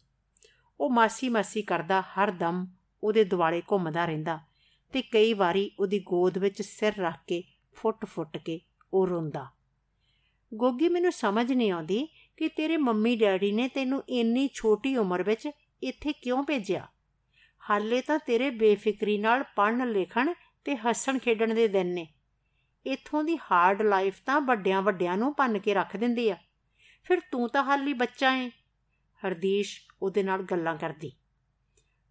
ਉਹ 0.79 0.89
ਮਾਸੀ 0.89 1.29
ਮਾਸੀ 1.29 1.61
ਕਰਦਾ 1.61 2.01
ਹਰ 2.01 2.31
ਦਮ 2.31 2.67
ਉਹਦੇ 3.03 3.23
ਦੁਆਲੇ 3.23 3.61
ਘੁੰਮਦਾ 3.71 4.05
ਰਹਿੰਦਾ 4.05 4.39
ਤੇ 4.91 5.01
ਕਈ 5.01 5.33
ਵਾਰੀ 5.33 5.71
ਉਹਦੀ 5.79 5.99
ਗੋਦ 5.99 6.37
ਵਿੱਚ 6.37 6.61
ਸਿਰ 6.61 6.93
ਰੱਖ 6.95 7.15
ਕੇ 7.27 7.43
ਫੁੱਟ-ਫੁੱਟ 7.73 8.37
ਕੇ 8.37 8.59
ਉਹ 8.93 9.07
ਰੋਂਦਾ। 9.07 9.47
ਗੋਗੀ, 10.53 10.89
ਮੈਨੂੰ 10.89 11.11
ਸਮਝ 11.11 11.51
ਨਹੀਂ 11.51 11.71
ਆਉਂਦੀ 11.71 12.07
ਕਿ 12.39 12.49
ਤੇਰੇ 12.49 12.77
ਮੰਮੀ 12.77 13.15
ਡੈਡੀ 13.15 13.51
ਨੇ 13.51 13.67
ਤੈਨੂੰ 13.67 14.03
ਇੰਨੀ 14.09 14.49
ਛੋਟੀ 14.53 14.97
ਉਮਰ 14.97 15.23
ਵਿੱਚ 15.23 15.49
ਇੱਥੇ 15.83 16.13
ਕਿਉਂ 16.13 16.43
ਭੇਜਿਆ? 16.43 16.87
ਹਾਲੇ 17.69 18.01
ਤਾਂ 18.01 18.19
ਤੇਰੇ 18.19 18.49
ਬੇਫਿਕਰੀ 18.49 19.17
ਨਾਲ 19.17 19.43
ਪੜਨ 19.43 19.91
ਲਿਖਣ 19.91 20.33
ਤੇ 20.65 20.75
ਹੱਸਣ 20.75 21.19
ਖੇਡਣ 21.19 21.53
ਦੇ 21.53 21.67
ਦਿਨ 21.67 21.87
ਨੇ। 21.87 22.07
ਇਥੋਂ 22.85 23.23
ਦੀ 23.23 23.37
ਹਾਰਡ 23.51 23.81
ਲਾਈਫ 23.81 24.21
ਤਾਂ 24.25 24.41
ਵੱਡਿਆਂ 24.41 24.81
ਵੱਡਿਆਂ 24.81 25.17
ਨੂੰ 25.17 25.33
ਪੰਨ 25.33 25.59
ਕੇ 25.59 25.73
ਰੱਖ 25.73 25.97
ਦਿੰਦੀ 25.97 26.29
ਆ। 26.29 26.37
ਫਿਰ 27.03 27.19
ਤੂੰ 27.19 27.49
ਤਾਂ 27.49 27.63
ਹਾਲੀ 27.63 27.93
ਬੱਚਾ 27.93 28.35
ਏ। 28.35 28.49
ਹਰਦੀਸ਼ 29.25 29.81
ਉਹਦੇ 30.01 30.23
ਨਾਲ 30.23 30.43
ਗੱਲਾਂ 30.43 30.77
ਕਰਦੀ। 30.77 31.11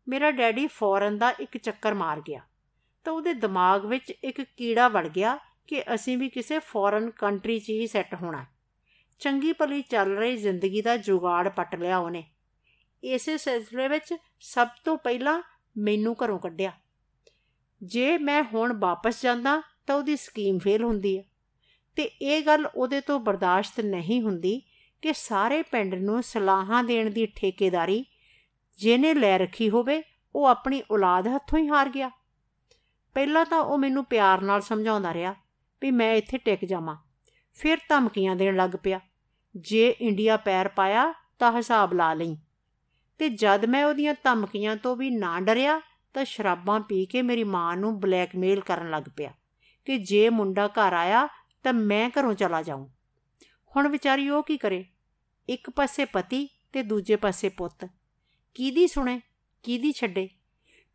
ਮੇਰਾ 0.08 0.30
ਡੈਡੀ 0.30 0.66
ਫੌਰਨ 0.66 1.18
ਦਾ 1.18 1.30
ਇੱਕ 1.30 1.56
ਚੱਕਰ 1.56 1.94
ਮਾਰ 1.94 2.20
ਗਿਆ। 2.20 2.40
ਤਾਂ 3.04 3.12
ਉਹਦੇ 3.12 3.34
ਦਿਮਾਗ 3.34 3.86
ਵਿੱਚ 3.86 4.10
ਇੱਕ 4.10 4.40
ਕੀੜਾ 4.40 4.88
ਵੜ 4.88 5.08
ਗਿਆ 5.08 5.38
ਕਿ 5.66 5.82
ਅਸੀਂ 5.94 6.18
ਵੀ 6.18 6.28
ਕਿਸੇ 6.28 6.58
ਫੌਰਨ 6.58 7.10
ਕੰਟਰੀ 7.10 7.58
'ਚ 7.58 7.70
ਹੀ 7.70 7.86
ਸੈੱਟ 7.86 8.14
ਹੋਣਾ। 8.14 8.46
ਚੰਗੀ 9.18 9.52
ਭਲੀ 9.52 9.82
ਚੱਲ 9.82 10.18
ਰਹੀ 10.18 10.36
ਜ਼ਿੰਦਗੀ 10.36 10.82
ਦਾ 10.82 10.96
ਜੁਗਾੜ 10.96 11.48
ਪੱਟ 11.48 11.74
ਲਿਆ 11.74 11.98
ਉਹਨੇ। 11.98 12.24
ਇਸੇ 13.04 13.38
ਸਿਲਸਿਲੇ 13.38 13.88
ਵਿੱਚ 13.88 14.14
ਸਭ 14.40 14.68
ਤੋਂ 14.84 14.98
ਪਹਿਲਾਂ 14.98 15.42
ਮੈਨੂੰ 15.78 16.16
ਘਰੋਂ 16.24 16.38
ਕੱਢਿਆ। 16.38 16.72
ਜੇ 17.82 18.18
ਮੈਂ 18.18 18.42
ਹੁਣ 18.42 18.80
ਵਾਪਸ 18.80 19.22
ਜਾਂਦਾ 19.22 19.62
ਤਾਂ 19.86 19.96
ਉਹਦੀ 19.96 20.16
ਸਕੀਮ 20.16 20.58
ਫੇਲ 20.58 20.84
ਹੁੰਦੀ 20.84 21.18
ਹੈ। 21.18 21.24
ਤੇ 21.96 22.02
ਇਹ 22.02 22.42
ਗੱਲ 22.42 22.68
ਉਹਦੇ 22.74 23.00
ਤੋਂ 23.00 23.20
ਬਰਦਾਸ਼ਤ 23.20 23.80
ਨਹੀਂ 23.80 24.22
ਹੁੰਦੀ 24.22 24.62
ਕਿ 25.02 25.12
ਸਾਰੇ 25.12 25.62
ਪਿੰਡ 25.62 25.94
ਨੂੰ 25.94 26.22
ਸਲਾਹਾਂ 26.22 26.84
ਦੇਣ 26.84 27.10
ਦੀ 27.10 27.26
ਠੇਕੇਦਾਰੀ 27.26 28.04
ਜਿਹਨੇ 28.78 29.14
ਲੈ 29.14 29.38
ਰੱਖੀ 29.38 29.70
ਹੋਵੇ, 29.70 30.02
ਉਹ 30.34 30.46
ਆਪਣੀ 30.46 30.82
ਔਲਾਦ 30.90 31.28
ਹੱਥੋਂ 31.28 31.58
ਹੀ 31.58 31.68
ਹਾਰ 31.68 31.88
ਗਿਆ। 31.88 32.10
ਪਹਿਲਾਂ 33.14 33.44
ਤਾਂ 33.44 33.58
ਉਹ 33.58 33.78
ਮੈਨੂੰ 33.78 34.04
ਪਿਆਰ 34.04 34.40
ਨਾਲ 34.40 34.60
ਸਮਝਾਉਂਦਾ 34.60 35.14
ਰਿਹਾ 35.14 35.34
ਵੀ 35.82 35.90
ਮੈਂ 35.90 36.14
ਇੱਥੇ 36.14 36.38
ਟਿਕ 36.38 36.64
ਜਾਵਾਂ। 36.64 36.96
ਫਿਰ 37.54 37.78
ਧਮਕੀਆਂ 37.88 38.36
ਦੇਣ 38.36 38.56
ਲੱਗ 38.56 38.70
ਪਿਆ। 38.82 39.00
ਜੇ 39.58 39.88
ਇੰਡੀਆ 40.00 40.36
ਪੈਰ 40.36 40.68
ਪਾਇਆ 40.68 41.14
ਤਾਂ 41.38 41.52
ਹਿਸਾਬ 41.52 41.94
ਲਾ 41.94 42.14
ਲਈ। 42.14 42.36
ਤੇ 43.18 43.28
ਜਦ 43.28 43.64
ਮੈਂ 43.64 43.84
ਉਹਦੀਆਂ 43.84 44.14
ਧਮਕੀਆਂ 44.24 44.76
ਤੋਂ 44.76 44.96
ਵੀ 44.96 45.10
ਨਾ 45.10 45.40
ਡਰਿਆ, 45.40 45.80
ਤਾਂ 46.14 46.24
ਸ਼ਰਾਬਾਂ 46.24 46.80
ਪੀ 46.80 47.06
ਕੇ 47.06 47.22
ਮੇਰੀ 47.22 47.44
ਮਾਂ 47.44 47.76
ਨੂੰ 47.76 48.00
ਬਲੈਕਮੇਲ 48.00 48.60
ਕਰਨ 48.60 48.90
ਲੱਗ 48.90 49.02
ਪਿਆ 49.16 49.32
ਕਿ 49.84 49.98
ਜੇ 49.98 50.28
ਮੁੰਡਾ 50.28 50.66
ਘਰ 50.66 50.92
ਆਇਆ 50.92 51.28
ਤਾਂ 51.62 51.72
ਮੈਂ 51.72 52.10
ਘਰੋਂ 52.20 52.34
ਚਲਾ 52.34 52.62
ਜਾਊਂ। 52.62 52.88
ਹੁਣ 53.76 53.88
ਵਿਚਾਰੀ 53.88 54.28
ਉਹ 54.28 54.42
ਕੀ 54.42 54.56
ਕਰੇ? 54.56 54.84
ਇੱਕ 55.48 55.70
ਪਾਸੇ 55.70 56.04
ਪਤੀ 56.04 56.48
ਤੇ 56.72 56.82
ਦੂਜੇ 56.82 57.16
ਪਾਸੇ 57.16 57.48
ਪੁੱਤ। 57.48 57.88
ਕਿਹਦੀ 58.54 58.86
ਸੁਣੇ? 58.86 59.20
ਕਿਹਦੀ 59.62 59.92
ਛੱਡੇ? 59.92 60.28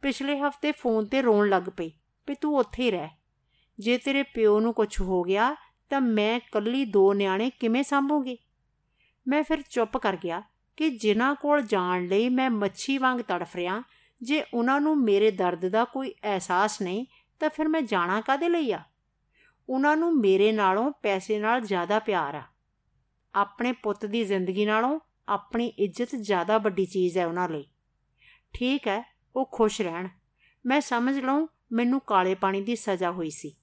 ਪਿਛਲੇ 0.02 0.40
ਹਫ਼ਤੇ 0.40 0.72
ਫੋਨ 0.72 1.06
ਤੇ 1.06 1.22
ਰੋਣ 1.22 1.50
ਲੱਗ 1.50 1.64
ਪਈ 1.78 1.92
ਵੀ 2.28 2.36
ਤੂੰ 2.36 2.58
ਉੱਥੇ 2.58 2.84
ਹੀ 2.84 2.92
ਰਹਿ। 2.92 3.08
ਜੇ 3.80 3.98
ਤੇਰੇ 3.98 4.24
ਪਿਓ 4.24 4.60
ਨੂੰ 4.60 4.74
ਕੁਝ 4.74 5.02
ਹੋ 5.02 5.24
ਗਿਆ 5.24 5.56
ਤਾਂ 5.90 6.02
ਮੈਂ 6.02 6.40
ਕੱਲੀ 6.52 6.86
ਦੋ 6.86 7.14
ਨਿਆਣੇ 7.14 7.50
ਕਿਵੇਂ 7.50 7.84
ਸੰਭੂਗੀ? 7.84 8.38
ਮੈਂ 9.28 9.44
ਫਿਰ 9.44 9.62
ਚੁੱਪ 9.62 9.98
ਕਰ 9.98 10.16
ਗਿਆ 10.16 10.44
ਕਿ 10.78 10.90
ਜਿਨ੍ਹਾਂ 10.90 11.36
ਕੋਲ 11.36 11.62
ਜਾਣ 11.62 12.08
ਲਈ 12.08 12.30
ਮੈਂ 12.30 12.50
ਮੱਛੀ 12.50 12.98
ਵਾਂਗ 12.98 13.20
ਤੜਫ 13.20 13.56
ਰਿਆਂ 13.56 13.82
ਜੇ 14.22 14.44
ਉਹਨਾਂ 14.54 14.82
ਨੂੰ 14.82 15.04
ਮੇਰੇ 15.04 15.32
ਦਰਦ 15.32 15.70
ਦਾ 15.70 15.84
ਕੋਈ 15.84 16.14
ਅਹਿਸਾਸ 16.24 16.82
ਨਹੀਂ, 16.82 17.06
ਤਾਂ 17.40 17.50
ਫਿਰ 17.50 17.68
ਮੈਂ 17.68 17.82
ਜਾਣਾ 17.82 18.22
ਕਾਦੇ 18.22 18.50
ਲਈ 18.50 18.72
ਆ? 18.72 18.80
ਉਹਨਾਂ 19.70 19.98
ਨੂੰ 19.98 20.20
ਮੇਰੇ 20.20 20.52
ਨਾਲੋਂ 20.52 20.92
ਪੈਸੇ 20.92 21.40
ਨਾਲ 21.40 21.62
ਜ਼ਿਆਦਾ 21.62 22.00
ਪਿਆਰ 22.00 22.36
ਆ। 22.36 22.44
ਆਪਣੇ 23.36 23.72
ਪੁੱਤ 23.72 24.06
ਦੀ 24.06 24.24
ਜ਼ਿੰਦਗੀ 24.24 24.66
ਨਾਲੋਂ 24.66 25.00
ਆਪਣੀ 25.30 25.68
ਇੱਜ਼ਤ 25.68 26.16
ਜ਼ਿਆਦਾ 26.16 26.58
ਵੱਡੀ 26.58 26.86
ਚੀਜ਼ 26.86 27.18
ਹੈ 27.18 27.28
ਉਹਨਾਂ 27.28 27.50
ਲਈ। 27.50 27.68
ਠੀਕ 28.54 28.88
ਹੈ, 28.88 29.16
ਉਹ 29.36 29.50
ਖੁਸ਼ 29.52 29.82
ਰਹਿਣ। 29.82 30.08
ਮੈਂ 30.66 30.82
ਸਮਝ 30.82 31.20
ਲਵਾਂ 31.20 31.48
ਮੈਨੂੰ 31.72 32.02
ਕਾਲੇ 32.08 32.36
ਪਾਣੀ 32.36 32.62
ਦੀ 32.62 32.76
ਸਜ਼ਾ 32.76 33.12
ਹੋਈ 33.12 33.30
ਸੀ। 33.30 33.56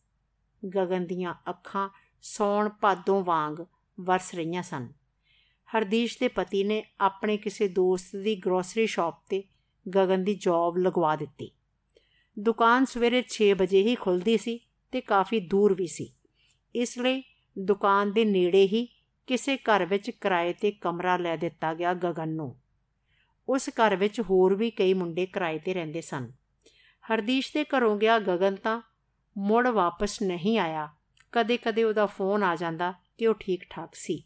ਗਗਨ 0.77 1.07
ਦੀਆਂ 1.07 1.35
ਅੱਖਾਂ 1.49 1.89
ਸੌਣ 2.23 2.69
ਭਾਦੋਂ 2.69 3.25
ਵਾਂਗ 3.25 3.65
ਵਰਸ 4.01 4.35
ਰਹੀਆਂ 4.35 4.63
ਸਨ। 4.63 4.93
ਹਰਦੀਸ਼ 5.77 6.19
ਦੇ 6.21 6.29
ਪਤੀ 6.29 6.65
ਨੇ 6.65 6.85
ਆਪਣੇ 7.01 7.37
ਕਿਸੇ 7.37 7.69
ਦੋਸਤ 7.69 8.17
ਦੀ 8.17 8.37
ਗਰੋਸਰੀ 8.37 8.87
ਸ਼ਾਪ 8.87 9.27
ਤੇ 9.29 9.45
ਗਗਨ 9.95 10.25
ਦੀ 10.25 10.35
ਜੌਬ 10.35 10.79
ਲਗਵਾ 10.79 11.17
ਦਿੱਤੀ। 11.17 11.51
ਦੁਕਾਨ 12.39 12.85
ਸਵੇਰੇ 12.85 13.23
6 13.29 13.55
ਵਜੇ 13.57 13.83
ਹੀ 13.83 13.95
ਖੁੱਲਦੀ 13.95 14.37
ਸੀ 14.37 14.61
ਤੇ 14.93 15.01
ਕਾਫੀ 15.01 15.41
ਦੂਰ 15.41 15.75
ਵੀ 15.75 15.87
ਸੀ। 15.87 16.15
ਇਸ 16.75 16.99
ਲਈ 16.99 17.23
ਦੁਕਾਨ 17.59 18.13
ਦੇ 18.13 18.25
ਨੇੜੇ 18.25 18.67
ਹੀ 18.67 18.89
ਕਿਸੇ 19.27 19.57
ਘਰ 19.57 19.87
ਵਿੱਚ 19.87 20.11
ਕਿਰਾਏ 20.11 20.53
ਤੇ 20.53 20.71
ਕਮਰਾ 20.71 21.17
ਲੈ 21.17 21.37
ਦਿੱਤਾ 21.37 21.75
ਗਿਆ 21.75 21.95
ਗਗਨ 21.95 22.29
ਨੂੰ। 22.29 22.61
ਉਸ 23.49 23.69
ਘਰ 23.69 23.97
ਵਿੱਚ 23.97 24.21
ਹੋਰ 24.21 24.55
ਵੀ 24.55 24.71
ਕਈ 24.71 24.95
ਮੁੰਡੇ 24.95 25.27
ਕਿਰਾਏ 25.27 25.59
ਤੇ 25.59 25.75
ਰਹਿੰਦੇ 25.75 26.01
ਸਨ। 26.01 26.33
ਹਰਦੀਸ਼ 27.13 27.53
ਦੇ 27.55 27.65
ਘਰੋਂ 27.65 27.97
ਗਿਆ 27.97 28.19
ਗਗਨ 28.19 28.57
ਤਾਂ 28.57 28.81
ਮੁੜ 29.39 29.69
ਵਾਪਸ 29.69 30.23
ਨਹੀਂ 30.23 30.59
ਆਇਆ। 30.59 30.89
ਕਦੇ-ਕਦੇ 31.33 31.85
ਉਹਦਾ 31.85 32.07
ਫੋਨ 32.07 32.43
ਆ 32.43 32.57
ਜਾਂਦਾ 32.57 32.95
ਕਿ 33.19 33.27
ਉਹ 33.27 33.35
ਠੀਕ 33.35 33.65
ਠਾਕ 33.71 33.95
ਸੀ। 33.95 34.25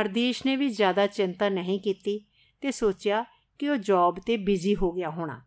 ਹਰਦੀਸ਼ 0.00 0.46
ਨੇ 0.46 0.56
ਵੀ 0.56 0.68
ਜ਼ਿਆਦਾ 0.68 1.06
ਚਿੰਤਾ 1.06 1.48
ਨਹੀਂ 1.48 1.80
ਕੀਤੀ 1.80 2.18
ਤੇ 2.60 2.70
ਸੋਚਿਆ 2.70 3.24
ਕਿ 3.58 3.68
ਉਹ 3.68 3.76
ਜੌਬ 3.76 4.18
ਤੇ 4.26 4.36
ਬਿਜ਼ੀ 4.36 4.74
ਹੋ 4.76 4.92
ਗਿਆ 4.92 5.10
ਹੋਣਾ। 5.10 5.40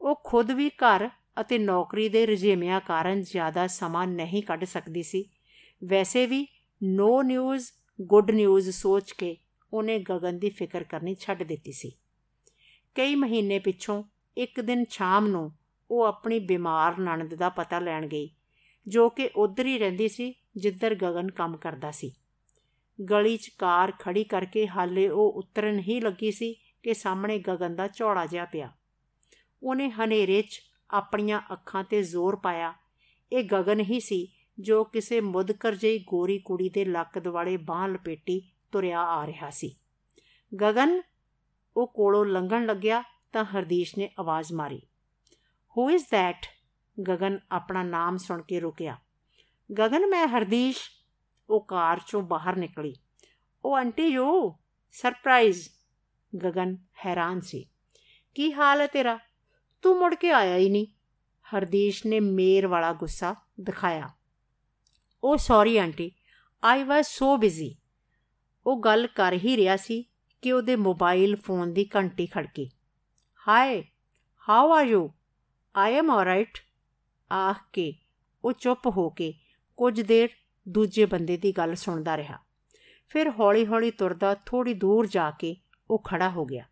ਉਹ 0.00 0.20
ਖੁਦ 0.24 0.50
ਵੀ 0.50 0.68
ਘਰ 0.68 1.08
ਅਤੇ 1.40 1.58
ਨੌਕਰੀ 1.58 2.08
ਦੇ 2.08 2.26
ਰਜੇਮਿਆਂ 2.26 2.80
ਕਾਰਨ 2.80 3.22
ਜ਼ਿਆਦਾ 3.22 3.66
ਸਮਾਂ 3.66 4.06
ਨਹੀਂ 4.06 4.42
ਕੱਢ 4.42 4.64
ਸਕਦੀ 4.64 5.02
ਸੀ। 5.02 5.24
ਵੈਸੇ 5.84 6.26
ਵੀ 6.26 6.46
ਨੋ 6.82 7.22
ਨਿਊਜ਼ 7.22 7.70
ਗੁੱਡ 8.00 8.30
ਨਿਊਜ਼ 8.30 8.70
ਸੋਚ 8.70 9.12
ਕੇ 9.12 9.36
ਉਹਨੇ 9.72 9.98
ਗਗਨ 9.98 10.38
ਦੀ 10.38 10.50
ਫਿਕਰ 10.50 10.84
ਕਰਨੀ 10.84 11.14
ਛੱਡ 11.14 11.42
ਦਿੱਤੀ 11.42 11.72
ਸੀ। 11.72 11.92
ਕਈ 12.94 13.14
ਮਹੀਨੇ 13.14 13.58
ਪਿੱਛੋਂ 13.58 14.02
ਇੱਕ 14.36 14.60
ਦਿਨ 14.60 14.84
ਸ਼ਾਮ 14.90 15.26
ਨੂੰ 15.26 15.52
ਉਹ 15.90 16.04
ਆਪਣੀ 16.04 16.38
ਬਿਮਾਰ 16.38 16.98
ਨਣਦ 16.98 17.34
ਦਾ 17.34 17.48
ਪਤਾ 17.48 17.78
ਲੈਣ 17.78 18.06
ਗਈ, 18.06 18.30
ਜੋ 18.86 19.08
ਕਿ 19.08 19.30
ਉਧਰ 19.36 19.66
ਹੀ 19.66 19.78
ਰਹਿੰਦੀ 19.78 20.08
ਸੀ 20.08 20.34
ਜਿੱਧਰ 20.56 20.94
ਗਗਨ 20.94 21.30
ਕੰਮ 21.30 21.56
ਕਰਦਾ 21.56 21.90
ਸੀ। 21.90 22.12
ਗਲੀ 23.02 23.36
'ਚ 23.36 23.50
ਕਾਰ 23.58 23.92
ਖੜੀ 24.00 24.24
ਕਰਕੇ 24.24 24.68
ਹਾਲੇ 24.68 25.08
ਉਹ 25.08 25.32
ਉਤਰਨ 25.32 25.78
ਹੀ 25.78 26.00
ਲੱਗੀ 26.00 26.30
ਸੀ 26.30 26.56
ਕਿ 26.82 26.94
ਸਾਹਮਣੇ 26.94 27.38
ਗਗਨ 27.38 27.74
ਦਾ 27.74 27.88
ਝੋਲਾ 27.88 28.26
ਜਿਹਾ 28.26 28.44
ਪਿਆ। 28.44 28.72
ਉਹਨੇ 29.62 29.90
ਹਨੇਰੇ 29.90 30.42
'ਚ 30.42 30.60
ਆਪਣੀਆਂ 30.90 31.40
ਅੱਖਾਂ 31.52 31.84
ਤੇ 31.84 32.02
ਜ਼ੋਰ 32.02 32.36
ਪਾਇਆ। 32.36 32.74
ਇਹ 33.32 33.44
ਗਗਨ 33.44 33.80
ਹੀ 33.80 34.00
ਸੀ 34.00 34.28
ਜੋ 34.60 34.84
ਕਿਸੇ 34.84 35.20
ਮੁਦਕਰ 35.20 35.74
ਜਿਹੀ 35.74 35.98
ਗੋਰੀ 35.98 36.38
ਕੁੜੀ 36.38 36.68
ਦੇ 36.68 36.84
ਲੱਕ 36.84 37.18
ਦੁਆਲੇ 37.18 37.56
ਬਾਹ 37.56 37.88
ਲਪੇਟੀ 37.88 38.52
ਤੁਰਿਆ 38.72 39.00
ਆ 39.00 39.26
ਰਿਹਾ 39.26 39.50
ਸੀ। 39.50 39.76
ਗਗਨ, 40.60 41.02
ਉਹ 41.76 41.86
ਕੋਲੋਂ 41.86 42.26
ਲੰਘਣ 42.26 42.66
ਲੱਗਿਆ 42.66 43.02
ਤਾਂ 43.32 43.44
ਹਰਦੀਸ਼ 43.44 43.98
ਨੇ 43.98 44.10
ਆਵਾਜ਼ 44.20 44.52
ਮਾਰੀ। 44.52 44.82
ਹੂ 45.76 45.90
ਇਜ਼ 45.90 46.04
ਥੈਟ 46.04 46.46
ਗਗਨ 47.08 47.38
ਆਪਣਾ 47.52 47.82
ਨਾਮ 47.82 48.16
ਸੁਣ 48.16 48.42
ਕੇ 48.42 48.60
ਰੁਕਿਆ। 48.60 48.98
ਗਗਨ, 49.78 50.06
ਮੈਂ 50.06 50.26
ਹਰਦੀਸ਼। 50.26 50.80
ਉਹ 51.50 51.64
ਕਾਰ 51.64 52.00
ਚੋਂ 52.06 52.22
ਬਾਹਰ 52.22 52.56
ਨਿਕਲੀ। 52.56 52.94
ਉਹ 53.64 53.76
ਆਂਟੀ 53.76 54.06
ਯੋ 54.06 54.58
ਸਰਪ੍ਰਾਈਜ਼ 54.92 55.68
ਗਗਨ 56.44 56.76
ਹੈਰਾਨ 57.06 57.40
ਸੀ। 57.40 57.66
ਕੀ 58.34 58.52
ਹਾਲ 58.52 58.80
ਹੈ 58.80 58.86
ਤੇਰਾ? 58.86 59.18
ਤੂੰ 59.82 59.98
ਮੁੜ 59.98 60.14
ਕੇ 60.14 60.30
ਆਇਆ 60.30 60.56
ਹੀ 60.56 60.68
ਨਹੀਂ। 60.70 60.86
ਹਰਦੀਸ਼ 61.56 62.06
ਨੇ 62.06 62.20
ਮੇਰ 62.20 62.66
ਵਾਲਾ 62.66 62.92
ਗੁੱਸਾ 62.92 63.34
ਦਿਖਾਇਆ। 63.60 64.08
ਉਹ 65.24 65.36
sorry 65.36 65.76
aunty 65.76 66.12
I 66.64 66.82
was 66.82 67.06
so 67.06 67.36
busy 67.36 67.76
ਉਹ 68.66 68.80
ਗੱਲ 68.80 69.06
ਕਰ 69.06 69.32
ਹੀ 69.32 69.56
ਰਿਹਾ 69.56 69.76
ਸੀ 69.76 70.04
ਕਿ 70.42 70.52
ਉਹਦੇ 70.52 70.76
ਮੋਬਾਈਲ 70.76 71.36
ਫੋਨ 71.36 71.72
ਦੀ 71.72 71.88
ਘੰਟੀ 71.96 72.26
ਖੜਕੀ। 72.26 72.70
Hi 73.48 73.84
how 74.48 74.72
are 74.72 74.84
you 74.84 75.10
I 75.76 75.94
am 75.94 76.10
alright 76.10 76.58
ਆਖ 77.32 77.56
ਕੇ 77.72 77.94
ਉਹ 78.44 78.52
ਚੁੱਪ 78.52 78.86
ਹੋ 78.86 79.10
ਕੇ 79.10 79.34
ਕੁਝ 79.76 80.00
ਦੇਰ 80.00 80.28
ਦੂਜੇ 80.68 81.04
ਬੰਦੇ 81.04 81.36
ਦੀ 81.36 81.52
ਗੱਲ 81.52 81.74
ਸੁਣਦਾ 81.74 82.16
ਰਿਹਾ 82.16 82.38
ਫਿਰ 83.08 83.30
ਹੌਲੀ-ਹੌਲੀ 83.30 83.90
ਤੁਰਦਾ 83.90 84.34
ਥੋੜੀ 84.46 84.74
ਦੂਰ 84.74 85.06
ਜਾ 85.06 85.30
ਕੇ 85.30 85.56
ਉਹ 85.90 85.98
ਖੜਾ 85.98 86.30
ਹੋ 86.30 86.44
ਗਿਆ 86.44 86.64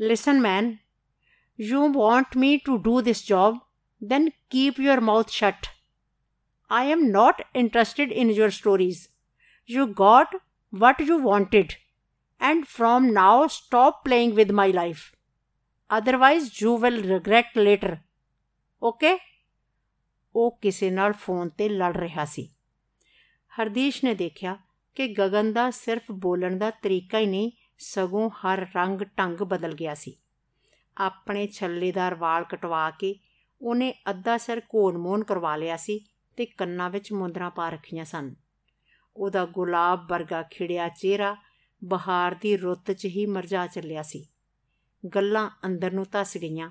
listen 0.00 0.40
man 0.40 0.76
you 1.60 1.88
want 1.92 2.36
me 2.36 2.56
to 2.56 2.76
do 2.76 3.02
this 3.02 3.26
job 3.26 3.58
then 4.02 4.32
keep 4.50 4.78
your 4.78 5.00
mouth 5.00 5.30
shut. 5.30 5.68
I 6.70 6.84
am 6.84 7.12
not 7.12 7.42
interested 7.54 8.10
in 8.10 8.30
your 8.30 8.50
stories. 8.50 9.08
You 9.68 9.86
got 9.86 10.34
what 10.72 11.00
you 11.00 11.18
wanted, 11.18 11.76
and 12.40 12.66
from 12.66 13.12
now 13.12 13.46
stop 13.46 14.04
playing 14.04 14.34
with 14.34 14.50
my 14.50 14.70
life. 14.70 15.14
Otherwise, 15.90 16.60
you 16.60 16.72
will 16.72 17.02
regret 17.02 17.54
later. 17.54 17.98
Okay? 18.82 19.18
ਉਹ 20.36 20.58
ਕਿਸੇ 20.60 20.90
ਨਾਲ 20.90 21.12
phone 21.12 21.48
ਤੇ 21.48 21.68
ਲੜ 21.68 21.96
ਰਿਹਾ 21.96 22.24
ਸੀ 22.24 22.51
ਹਰਦੀਸ਼ 23.60 24.04
ਨੇ 24.04 24.14
ਦੇਖਿਆ 24.14 24.58
ਕਿ 24.94 25.08
ਗਗਨ 25.08 25.52
ਦਾ 25.52 25.70
ਸਿਰਫ 25.70 26.02
ਬੋਲਣ 26.12 26.58
ਦਾ 26.58 26.70
ਤਰੀਕਾ 26.70 27.18
ਹੀ 27.18 27.26
ਨਹੀਂ, 27.26 27.52
ਸਗੋਂ 27.78 28.30
ਹਰ 28.30 28.66
ਰੰਗ 28.76 29.00
ਟੰਗ 29.00 29.36
ਬਦਲ 29.36 29.74
ਗਿਆ 29.74 29.94
ਸੀ। 29.94 30.16
ਆਪਣੇ 30.98 31.46
ਛੱਲੇਦਾਰ 31.46 32.14
ਵਾਲ 32.14 32.44
ਕਟਵਾ 32.44 32.90
ਕੇ 32.90 33.18
ਉਹਨੇ 33.62 33.94
ਅੱਧਾ 34.10 34.38
ਸਿਰ 34.38 34.60
ਕੋਨ-ਮੋਨ 34.60 35.24
ਕਰਵਾ 35.24 35.56
ਲਿਆ 35.56 35.76
ਸੀ 35.76 36.00
ਤੇ 36.36 36.46
ਕੰਨਾਂ 36.46 36.90
ਵਿੱਚ 36.90 37.12
ਮੁੰਦਰਾ 37.12 37.48
ਪਾ 37.48 37.68
ਰੱਖੀਆਂ 37.68 38.04
ਸਨ। 38.04 38.34
ਉਹਦਾ 39.16 39.46
ਗੁਲਾਬ 39.46 40.08
ਵਰਗਾ 40.08 40.42
ਖਿੜਿਆ 40.42 40.88
ਚਿਹਰਾ 40.88 41.36
ਬਹਾਰ 41.84 42.34
ਦੀ 42.34 42.56
ਰੁੱਤ 42.56 42.92
'ਚ 42.92 43.04
ਹੀ 43.04 43.26
ਮਰਜਾ 43.26 43.66
ਚੱਲਿਆ 43.66 44.02
ਸੀ। 44.02 44.26
ਗੱਲਾਂ 45.14 45.50
ਅੰਦਰ 45.66 45.92
ਨੂੰ 45.92 46.06
ਧਸ 46.12 46.36
ਗਈਆਂ 46.36 46.70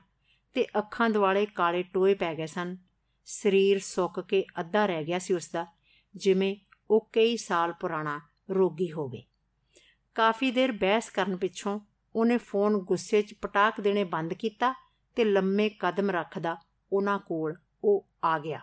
ਤੇ 0.53 0.65
ਅੱਖਾਂ 0.77 1.09
ਦੁਆਲੇ 1.09 1.45
ਕਾਲੇ 1.45 1.83
ਟੋਏ 1.83 2.13
ਪੈ 2.13 2.35
ਗਏ 2.35 2.45
ਸਨ। 2.45 2.77
ਸਰੀਰ 3.25 3.79
ਸੁੱਕ 3.79 4.19
ਕੇ 4.19 4.45
ਅੱਧਾ 4.59 4.85
ਰਹਿ 4.85 5.03
ਗਿਆ 5.03 5.19
ਸੀ 5.19 5.33
ਉਸ 5.33 5.49
ਦਾ 5.51 5.67
ਜਿਵੇਂ 6.15 6.55
ਉਹ 6.91 7.09
ਕਈ 7.13 7.37
ਸਾਲ 7.37 7.73
ਪੁਰਾਣਾ 7.73 8.21
ਰੋਗੀ 8.51 8.91
ਹੋਵੇ। 8.91 9.23
ਕਾਫੀ 10.15 10.51
ਦੇਰ 10.51 10.71
ਬਹਿਸ 10.71 11.09
ਕਰਨ 11.09 11.37
ਪਿੱਛੋਂ 11.37 11.79
ਉਹਨੇ 12.15 12.37
ਫੋਨ 12.37 12.77
ਗੁੱਸੇ 12.77 13.21
'ਚ 13.21 13.33
ਪਟਾਕ 13.41 13.81
ਦੇਣੇ 13.81 14.03
ਬੰਦ 14.03 14.33
ਕੀਤਾ 14.33 14.73
ਤੇ 15.15 15.23
ਲੰਮੇ 15.23 15.69
ਕਦਮ 15.69 16.09
ਰੱਖਦਾ 16.09 16.57
ਉਹਨਾਂ 16.93 17.19
ਕੋਲ 17.19 17.55
ਉਹ 17.83 18.07
ਆ 18.23 18.39
ਗਿਆ। 18.39 18.59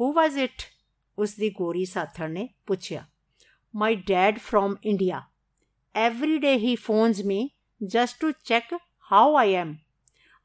ਹੂ 0.00 0.12
ਵਾਸ 0.12 0.36
ਇਟ 0.36 0.62
ਉਸ 1.18 1.34
ਦੀ 1.34 1.50
ਗੋਰੀ 1.50 1.84
ਸਾਥਣ 1.84 2.30
ਨੇ 2.30 2.48
ਪੁੱਛਿਆ। 2.66 3.06
My 3.76 3.94
dad 3.94 4.38
from 4.38 4.76
India 4.84 5.22
every 5.94 6.38
day 6.38 6.56
he 6.56 6.76
phones 6.76 7.24
me 7.24 7.50
just 7.86 8.20
to 8.20 8.30
check 8.44 8.78
how 9.12 9.36
I 9.36 9.54
am 9.54 9.76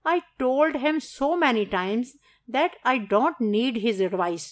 I 0.05 0.19
told 0.41 0.75
him 0.75 0.95
so 0.97 1.27
many 1.41 1.63
times 1.71 2.11
that 2.49 2.71
I 2.91 2.93
don't 3.09 3.41
need 3.49 3.75
his 3.81 3.99
advice, 3.99 4.45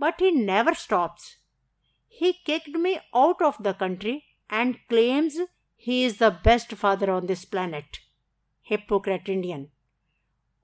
but 0.00 0.20
he 0.24 0.30
never 0.50 0.74
stops. 0.82 1.24
He 2.08 2.30
kicked 2.30 2.82
me 2.82 2.94
out 2.96 3.50
of 3.50 3.54
the 3.66 3.74
country 3.86 4.18
and 4.62 4.70
claims 4.70 5.46
he 5.88 6.06
is 6.06 6.12
the 6.12 6.30
best 6.30 6.76
father 6.76 7.12
on 7.18 7.24
this 7.24 7.40
planet. 7.40 8.00
Hypocrite 8.72 9.36
Indian. 9.36 9.66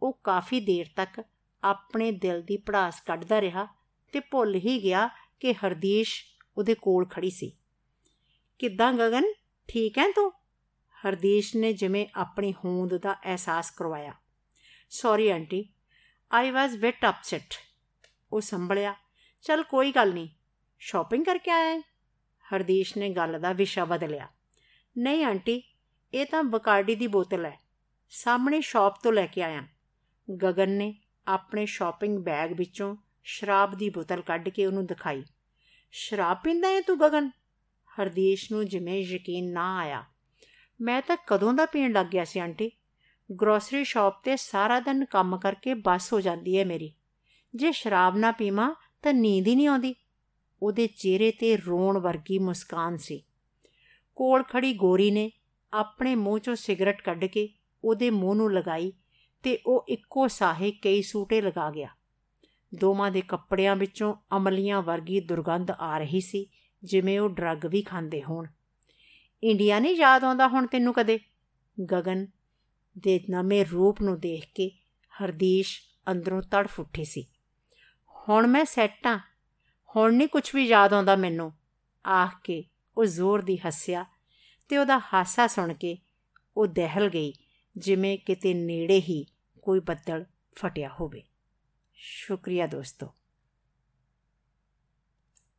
ਉਹ 0.03 0.21
ਕਾਫੀ 0.25 0.61
ਦੇਰ 0.61 0.87
ਤੱਕ 0.97 1.25
ਆਪਣੇ 1.65 2.13
ਦਿਲ 2.13 2.43
ਦੀ 2.43 2.57
ਪੜਾਸ 2.57 3.01
ਕੱਢਦਾ 3.01 3.41
ਰਿਹਾ 3.41 3.69
ਤੇ 4.13 4.21
ਭੁੱਲ 4.21 4.55
ਹੀ 4.55 4.83
ਗਿਆ 4.83 5.09
ਕਿ 5.41 5.53
ਹਰਦੀਸ਼ 5.53 6.25
ਉਹਦੇ 6.59 6.75
ਕੋਲ 6.75 7.07
ਖੜੀ 7.07 7.31
ਸੀ। 7.31 7.57
ਕਿੱਦਾਂ 8.59 8.93
ਗਗਨ? 8.93 9.25
ਠੀਕ 9.69 9.99
ਹੈ 9.99 10.13
ਤੂੰ? 10.13 10.33
ਹਰਦੀਸ਼ 11.09 11.57
ਨੇ 11.57 11.73
ਜਿਵੇਂ 11.73 12.07
ਆਪਣੀ 12.15 12.53
ਹੋਂਦ 12.53 12.97
ਦਾ 12.97 13.15
ਅਹਿਸਾਸ 13.15 13.71
ਕਰਵਾਇਆ। 13.71 14.15
Sorry 14.91 15.29
aunty. 15.29 15.69
I 16.33 16.51
was 16.51 16.71
bit 16.75 17.07
upset 17.09 17.55
ਉਹ 18.33 18.41
ਸੰਭਲਿਆ। 18.41 18.95
ਚਲ, 19.43 19.63
ਕੋਈ 19.63 19.93
ਗੱਲ 19.93 20.15
ਨਹੀਂ। 20.15 20.29
ਸ਼ਾਪਿੰਗ 20.87 21.25
ਕਰਕੇ 21.25 21.51
ਆਇਆ 21.51 21.75
ਹੈ? 21.75 21.81
ਹਰਦੀਸ਼ 22.55 22.99
ਨੇ 22.99 23.11
ਗੱਲ 23.11 23.41
ਦਾ 23.41 23.53
ਵਿਸ਼ਾ 23.53 23.85
ਬਦਲਿਆ। 23.85 24.29
ਨਹੀਂ 24.99 25.25
ਆਂਟੀ, 25.25 25.63
ਇਹ 26.15 26.27
ਤਾਂ 26.27 26.43
ਬਕਾਰਡੀ 26.43 26.95
ਦੀ 26.95 27.07
ਬੋਤਲ 27.07 27.47
ਹੈ। 27.47 27.61
ਸਾਹਮਣੇ 28.11 28.61
ਸ਼ਾਪ 28.61 29.03
ਤੋਂ 29.03 29.13
ਲੈ 29.13 29.27
ਕੇ 29.27 29.43
ਆਇਆ। 29.43 29.63
ਗਗਨ 30.43 30.71
ਨੇ 30.71 30.95
ਆਪਣੇ 31.29 31.67
ਸ਼ਾਪਿੰਗ 31.67 32.19
ਬੈਗ 32.19 32.53
ਵਿੱਚੋਂ 32.53 32.97
ਸ਼ਰਾਬ 33.25 33.75
ਦੀ 33.75 33.91
ਬੋਤਲ 33.91 34.23
ਕੱਢ 34.23 34.49
ਕੇ 34.49 34.67
ਉਹਨੂੰ 34.67 34.87
ਦਿਖਾਈ। 34.87 35.25
ਸ਼ਰਾਬ 35.93 36.37
ਪੀਂਦਾ 36.45 36.69
ਹੈ 36.69 36.81
ਤੂੰ, 36.81 37.01
ਗਗਨ? 37.01 37.31
ਹਰਦੀਸ਼ 38.01 38.53
ਨੂੰ 38.53 38.67
ਜਿਵੇਂ 38.67 39.01
ਯਕੀਨ 39.01 39.53
ਨਾ 39.53 39.79
ਆਇਆ। 39.79 40.05
ਮੈਂ 40.81 41.03
ਤਾਂ 41.03 41.17
ਕਦੋਂ 41.27 41.55
ਦਾ 41.55 41.67
ਪੀਣ 41.67 41.93
ਲੱਗ 41.93 42.07
ਗਿਆ 42.07 42.25
ਸੀ 42.25 42.39
ਆਂਟੀ? 42.39 42.71
ਗਰੋਸਰੀ 43.43 43.85
ਸ਼ਾਪ 43.85 44.23
ਤੇ 44.23 44.37
ਸਾਰਾ 44.37 44.81
ਦਿਨ 44.81 45.05
ਕੰਮ 45.05 45.39
ਕਰਕੇ 45.39 45.75
ਬਸ 45.75 46.13
ਹੋ 46.13 46.21
ਜਾਂਦੀ 46.21 46.59
ਹੈ 46.59 46.65
ਮੇਰੀ। 46.65 46.93
ਜੇ 47.55 47.73
ਸ਼ਰਾਬ 47.73 48.17
ਨਾ 48.17 48.33
ਪੀਵਾਂ 48.33 48.75
ਤਾਂ 49.03 49.15
ਨੀਂਦ 49.15 49.47
ਹੀ 49.47 49.55
ਨਹੀਂ 49.55 49.69
ਆਉਂਦੀ। 49.69 49.95
ਉਹਦੇ 50.65 50.87
ਚਿਹਰੇ 50.87 51.31
ਤੇ 51.31 51.57
ਰੋਣ 51.57 51.99
ਵਰਗੀ 51.99 52.39
ਮੁਸਕਾਨ 52.39 52.97
ਸੀ। 52.97 53.23
ਕੋਲ 54.17 54.43
ਖੜੀ 54.43 54.75
ਗੋਰੀ 54.75 55.11
ਨੇ 55.11 55.31
ਆਪਣੇ 55.73 56.15
ਮੂੰਹ 56.15 56.39
ਚੋਂ 56.39 56.55
ਸਿਗਰਟ 56.55 57.03
ਕੱਢ 57.03 57.25
ਕੇ 57.25 57.49
ਉਹਦੇ 57.85 58.11
ਮੂੰਹ 58.11 58.35
ਨੂੰ 58.35 58.53
ਲਗਾਈ 58.53 58.93
ਤੇ 59.43 59.59
ਉਹ 59.67 59.85
ਇੱਕੋ 59.89 60.29
ਸਾਹੇ 60.29 60.73
ਕਈ 60.73 61.03
ਸੂਟੇ 61.03 61.41
ਲਗਾ 61.41 61.71
ਗਿਆ। 61.71 61.89
ਦੋਵਾਂ 62.75 63.11
ਦੇ 63.11 63.21
ਕੱਪੜਿਆਂ 63.21 63.77
ਵਿੱਚੋਂ 63.77 64.15
ਅਮਲੀਆਂ 64.37 64.83
ਵਰਗੀ 64.83 65.21
ਦੁਰਗੰਧ 65.21 65.71
ਆ 65.71 65.99
ਰਹੀ 65.99 66.21
ਸੀ, 66.21 66.47
ਜਿਵੇਂ 66.85 67.21
ਉਹ 67.21 67.29
ਡਰੱਗ 67.29 67.67
ਵੀ 67.67 67.83
ਖਾਂਦੇ 67.83 68.23
ਹੋਣ। 68.23 68.47
ਇੰਡੀਆ 69.45 69.79
ਨਹੀਂ 69.79 69.97
ਯਾਦ 69.97 70.25
ਆਉਂਦਾ 70.25 70.49
ਹੁਣ 70.49 70.67
ਤੈਨੂੰ 70.67 70.95
ਕਦੇ? 70.95 71.19
ਗਗਨ 71.93 72.27
ਦੇ 72.99 73.21
ਨਵੇਂ 73.31 73.65
ਰੂਪ 73.67 74.03
ਨੂੰ 74.03 74.21
ਦੇਖ 74.21 74.45
ਕੇ 74.55 74.71
ਹਰਦੀਸ਼ 75.23 75.81
ਅੰਦਰੋਂ 76.11 76.43
ਤੜਫ 76.43 76.81
ਉੱਠੀ 76.81 77.05
ਸੀ। 77.05 77.27
ਹੁਣ 78.29 78.47
ਮੈਂ 78.47 78.65
ਸੈੱਟ 78.65 79.07
ਆ 79.07 79.21
ਹੁਣ 79.97 80.15
ਨਹੀਂ 80.15 80.29
ਕੁਝ 80.29 80.55
ਵੀ 80.55 80.65
ਯਾਦ 80.65 80.93
ਆਉਂਦਾ 80.93 81.17
ਮੈਨੂੰ। 81.17 81.53
ਆਖ 82.07 82.41
ਕੇ 82.45 82.65
ਉਹ 82.97 83.05
ਜ਼ੋਰ 83.05 83.43
ਦੀ 83.43 83.57
ਹੱਸਿਆ 83.57 84.05
ਤੇ 84.69 84.77
ਉਹਦਾ 84.77 84.99
ਹਾਸਾ 84.99 85.47
ਸੁਣ 85.47 85.75
ਕੇ 85.75 85.99
ਉਹ 86.57 86.67
ਦਹਿਲ 86.67 87.09
ਗਈ, 87.09 87.33
ਜਿਵੇਂ 87.77 88.19
ਕਿਤੇ 88.19 88.55
ਨੇੜੇ 88.55 89.01
ਹੀ 89.01 89.27
ਕੋਈ 89.63 89.81
ਬੱਦਲ 89.81 90.25
ਫਟਿਆ 90.57 90.89
ਹੋਵੇ। 91.01 91.23
ਸ਼ੁਕਰੀਆ 91.95 92.67
ਦੋਸਤੋ। 92.67 93.13